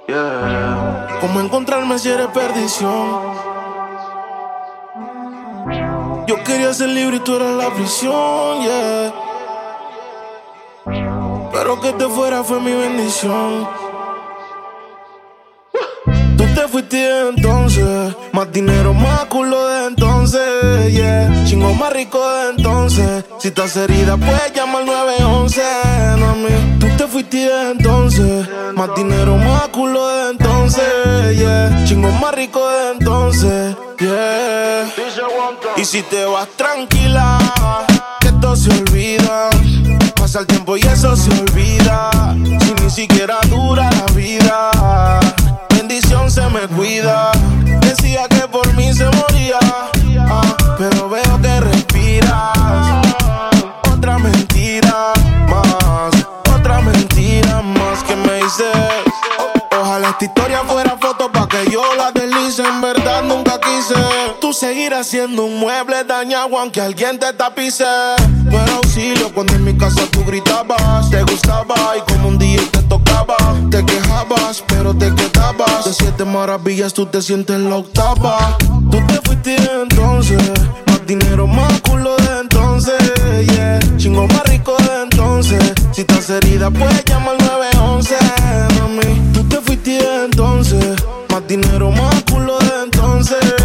Yeah. 0.09 1.19
¿Cómo 1.21 1.41
encontrarme 1.41 1.99
si 1.99 2.09
eres 2.09 2.29
perdición? 2.29 3.21
Yo 6.27 6.43
quería 6.43 6.73
ser 6.73 6.89
libre 6.89 7.17
y 7.17 7.21
tú 7.21 7.37
eras 7.37 7.55
la 7.55 7.69
prisión, 7.75 8.63
yeah. 8.63 9.13
Pero 11.53 11.81
que 11.81 11.93
te 11.93 12.09
fuera 12.09 12.43
fue 12.43 12.61
mi 12.61 12.73
bendición. 12.73 13.69
Fuiste 16.73 17.29
entonces, 17.29 18.17
más 18.33 18.51
dinero, 18.51 18.95
más 18.95 19.27
culo 19.27 19.69
de 19.69 19.89
entonces, 19.89 20.91
yeah. 20.91 21.45
Chingo 21.45 21.75
más 21.75 21.93
rico 21.93 22.19
de 22.27 22.51
entonces. 22.57 23.25
Si 23.39 23.49
estás 23.49 23.77
herida, 23.77 24.17
puedes 24.17 24.55
llamar 24.55 24.81
al 24.81 24.87
911, 24.87 25.63
mami. 26.19 26.79
Tú 26.81 26.87
te 26.97 27.07
fuiste 27.07 27.51
entonces, 27.73 28.49
más 28.75 28.89
dinero, 28.97 29.37
más 29.37 29.69
culo 29.69 30.09
de 30.09 30.31
entonces, 30.31 31.37
yeah. 31.37 31.85
Chingo 31.85 32.11
más 32.13 32.35
rico 32.35 32.67
de 32.67 32.93
entonces, 32.93 33.77
yeah. 33.99 34.91
Y 35.77 35.85
si 35.85 36.01
te 36.01 36.25
vas 36.25 36.49
tranquila, 36.57 37.39
que 38.19 38.29
esto 38.29 38.57
se 38.57 38.71
olvida. 38.71 39.51
Pasa 40.15 40.41
el 40.41 40.47
tiempo 40.47 40.79
y 40.79 40.81
eso 40.81 41.15
se 41.17 41.29
olvida. 41.39 42.11
Si 42.63 42.83
ni 42.83 42.89
siquiera 42.89 43.41
dura 43.51 43.91
la 43.91 44.07
vida. 44.15 44.71
Se 46.01 46.49
me 46.49 46.67
cuida. 46.69 47.33
Decía 47.83 48.27
que 48.27 48.49
por 48.49 48.67
mí 48.73 48.95
se 48.95 49.05
moría. 49.05 49.59
ah, 50.21 50.57
pero 50.79 51.11
veo 51.11 51.43
que 51.43 51.61
respiras. 51.61 53.07
Otra 53.93 54.17
mentira 54.17 55.13
más. 55.51 56.15
Otra 56.57 56.81
mentira 56.81 57.61
más 57.61 58.03
que 58.05 58.17
me 58.17 58.37
dices. 58.37 58.75
Ojalá 59.79 60.09
esta 60.09 60.25
historia 60.25 60.63
fuera 60.67 60.97
foto 60.99 61.31
pa' 61.31 61.47
que 61.47 61.71
yo 61.71 61.83
la 61.95 62.11
deslice. 62.11 62.63
En 62.63 62.81
verdad 62.81 63.23
nunca 63.25 63.61
quise. 63.61 63.72
Tú 64.53 64.59
seguirás 64.59 65.07
siendo 65.07 65.47
un 65.47 65.59
mueble 65.61 66.05
dañado 66.05 66.59
aunque 66.59 66.83
alguien 66.83 67.19
te 67.19 67.33
tapice. 67.33 67.87
No 68.45 68.61
era 68.63 68.75
auxilio 68.75 69.33
cuando 69.33 69.55
en 69.55 69.65
mi 69.65 69.75
casa 69.79 70.03
tú 70.11 70.23
gritabas. 70.27 71.09
Te 71.09 71.23
gustaba 71.23 71.75
y 71.97 72.13
como 72.13 72.29
un 72.29 72.39
día 72.39 72.61
te 72.71 72.83
tocaba. 72.83 73.35
Te 73.71 73.83
quejabas, 73.83 74.63
pero 74.69 74.93
te 74.93 75.11
quedabas. 75.15 75.87
De 75.87 75.95
siete 75.95 76.27
maravillas 76.27 76.93
tú 76.93 77.07
te 77.07 77.23
sientes 77.23 77.59
la 77.61 77.77
octava. 77.77 78.59
Tú 78.91 78.99
te 79.07 79.15
fuiste 79.25 79.57
entonces. 79.57 80.43
Más 80.87 81.07
dinero, 81.07 81.47
más 81.47 81.81
culo 81.81 82.15
de 82.17 82.41
entonces. 82.43 83.01
Yeah. 83.55 83.81
Chingo 83.97 84.27
más 84.27 84.45
rico 84.51 84.77
de 84.77 85.05
entonces. 85.05 85.73
Si 85.93 86.03
estás 86.03 86.29
herida, 86.29 86.71
puedes 86.71 87.03
llamar 87.07 87.37
al 87.41 87.47
911. 87.73 88.17
Mami, 88.81 89.33
tú 89.33 89.45
te 89.45 89.57
fuiste 89.63 89.99
entonces. 90.27 91.03
Más 91.31 91.49
dinero, 91.49 91.91
más 91.91 92.23
culo 92.25 92.59
de 92.59 92.83
entonces. 92.85 93.62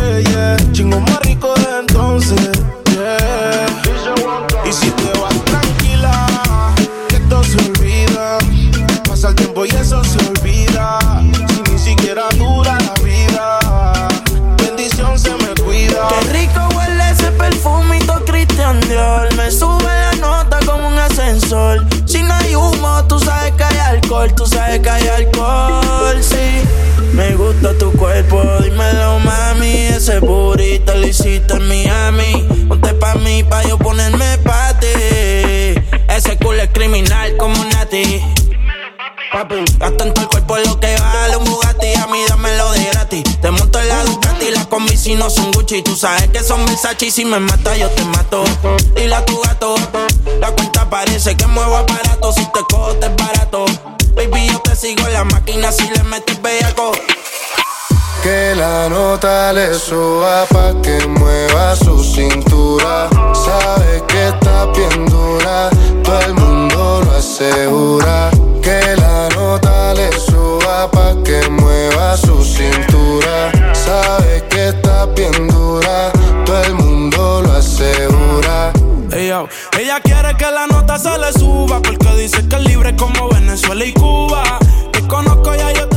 Gusta 27.47 27.77
tu 27.77 27.91
cuerpo, 27.93 28.41
dímelo 28.61 29.19
mami. 29.19 29.87
Ese 29.87 30.19
burrito 30.19 30.93
lo 30.95 31.07
hiciste 31.07 31.53
en 31.53 31.67
Miami. 31.67 32.47
Ponte 32.67 32.93
pa' 32.93 33.15
mí, 33.15 33.43
pa' 33.43 33.63
yo 33.63 33.77
ponerme 33.77 34.37
pa' 34.39 34.77
ti. 34.79 34.87
Ese 36.09 36.37
culo 36.37 36.61
es 36.61 36.69
criminal 36.71 37.35
como 37.37 37.63
Nati. 37.65 38.21
Papi, 39.31 39.55
gasta 39.79 40.03
en 40.05 40.13
todo 40.13 40.23
el 40.23 40.29
cuerpo 40.29 40.57
lo 40.57 40.79
que 40.79 40.95
vale 40.97 41.35
un 41.35 41.43
Bugatti 41.43 41.93
A 41.95 42.07
mí 42.07 42.19
dámelo 42.29 42.71
de 42.71 42.85
gratis 42.85 43.23
Te 43.41 43.51
monto 43.51 43.77
en 43.77 43.89
la 43.89 44.05
Ducati 44.05 44.51
Las 44.51 44.67
combi 44.67 44.95
si 44.95 45.15
no 45.15 45.29
son 45.29 45.51
Gucci 45.51 45.81
Tú 45.81 45.97
sabes 45.97 46.29
que 46.29 46.41
son 46.41 46.65
Versace 46.65 47.07
Y 47.07 47.11
si 47.11 47.25
me 47.25 47.37
mata 47.37 47.75
yo 47.75 47.89
te 47.89 48.05
mato 48.05 48.45
Dile 48.95 49.13
a 49.13 49.25
tu 49.25 49.37
gato 49.41 49.75
La 50.39 50.49
cuenta 50.51 50.89
parece 50.89 51.35
que 51.35 51.45
muevo 51.45 51.75
aparato 51.75 52.31
Si 52.31 52.45
te 52.45 52.61
cojo 52.71 52.93
te 52.95 53.07
es 53.07 53.15
barato 53.17 53.65
Baby 54.15 54.47
yo 54.47 54.59
te 54.59 54.77
sigo 54.77 55.05
en 55.05 55.13
la 55.13 55.25
máquina 55.25 55.73
Si 55.73 55.89
le 55.89 56.03
metes 56.03 56.41
bellaco 56.41 56.93
que 58.27 58.55
la 58.55 58.89
nota 58.89 59.53
le 59.53 59.73
suba 59.73 60.45
pa' 60.53 60.73
que 60.81 60.97
mueva 61.07 61.75
su 61.77 62.03
cintura. 62.03 63.07
Sabe 63.33 64.03
que 64.09 64.27
está 64.27 64.65
bien 64.75 65.05
dura, 65.05 65.69
todo 66.03 66.19
el 66.27 66.33
mundo 66.33 67.01
lo 67.05 67.11
asegura. 67.11 68.29
Que 68.61 68.79
la 68.97 69.29
nota 69.29 69.93
le 69.93 70.09
suba 70.11 70.91
pa' 70.91 71.15
que 71.23 71.39
mueva 71.49 72.17
su 72.17 72.43
cintura. 72.43 73.35
Sabe 73.73 74.43
que 74.49 74.69
está 74.73 75.05
bien 75.05 75.47
dura, 75.47 76.11
todo 76.45 76.61
el 76.63 76.73
mundo 76.73 77.41
lo 77.43 77.53
asegura. 77.53 78.73
ella 79.79 79.99
quiere 80.03 80.35
que 80.37 80.51
la 80.51 80.67
nota 80.67 80.99
se 80.99 81.17
le 81.17 81.31
suba 81.31 81.81
porque 81.81 82.09
dice 82.15 82.45
que 82.49 82.57
es 82.57 82.63
libre 82.65 82.93
como 82.97 83.29
Venezuela 83.29 83.85
y 83.85 83.93
Cuba. 83.93 84.43
Te 84.91 85.01
conozco 85.07 85.55
ya 85.55 85.71
yo 85.71 85.87
te 85.87 85.96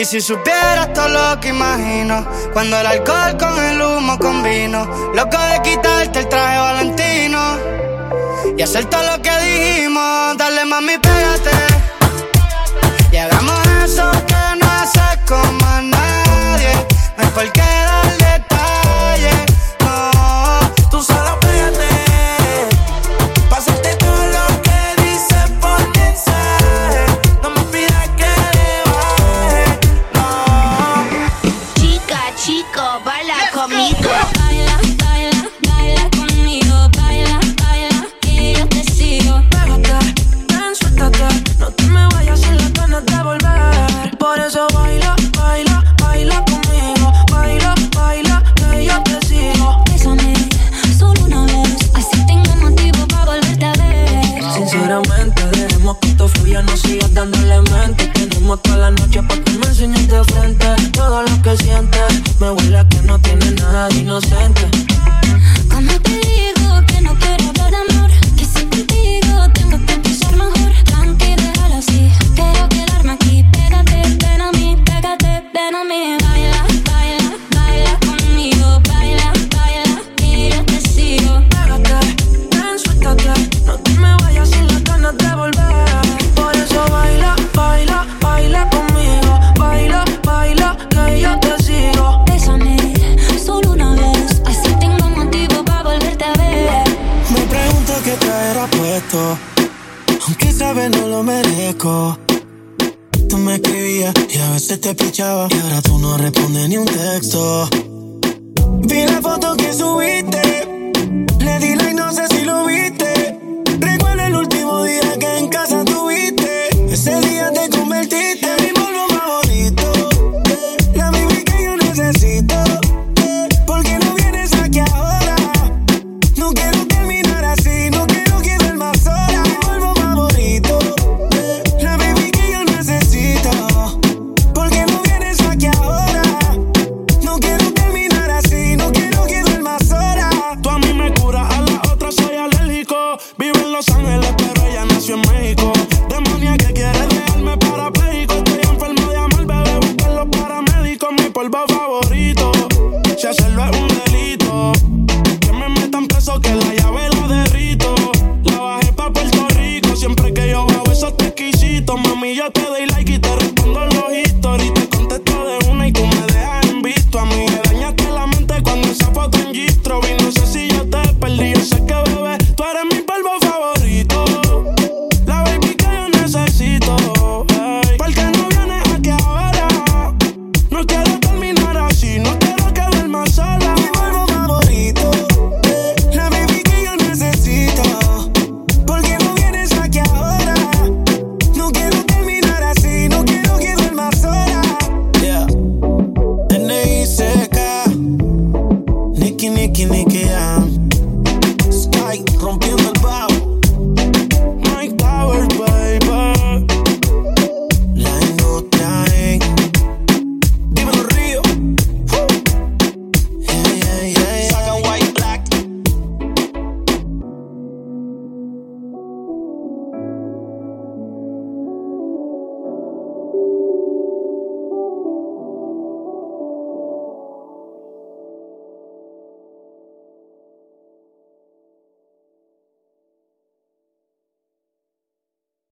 Y 0.00 0.04
si 0.06 0.18
supieras 0.22 0.94
todo 0.94 1.08
lo 1.08 1.40
que 1.40 1.48
imagino, 1.48 2.26
cuando 2.54 2.80
el 2.80 2.86
alcohol 2.86 3.36
con 3.38 3.62
el 3.62 3.82
humo 3.82 4.18
combino, 4.18 4.86
loco 5.14 5.36
de 5.36 5.60
quitarte 5.60 6.20
el 6.20 6.28
traje 6.30 6.58
valentino 6.58 7.38
y 8.56 8.62
hacer 8.62 8.86
todo 8.86 9.02
lo 9.02 9.20
que 9.20 9.30
dijimos, 9.40 10.38
dale 10.38 10.64
mami, 10.64 10.96
pégate. 10.96 11.50
Y 13.12 13.16
hagamos 13.18 13.60
eso 13.84 14.10
que 14.26 14.56
no 14.58 14.70
haces 14.70 15.18
como 15.28 15.66
a 15.66 15.82
nadie, 15.82 16.72
no 17.18 17.24
hay 17.24 17.30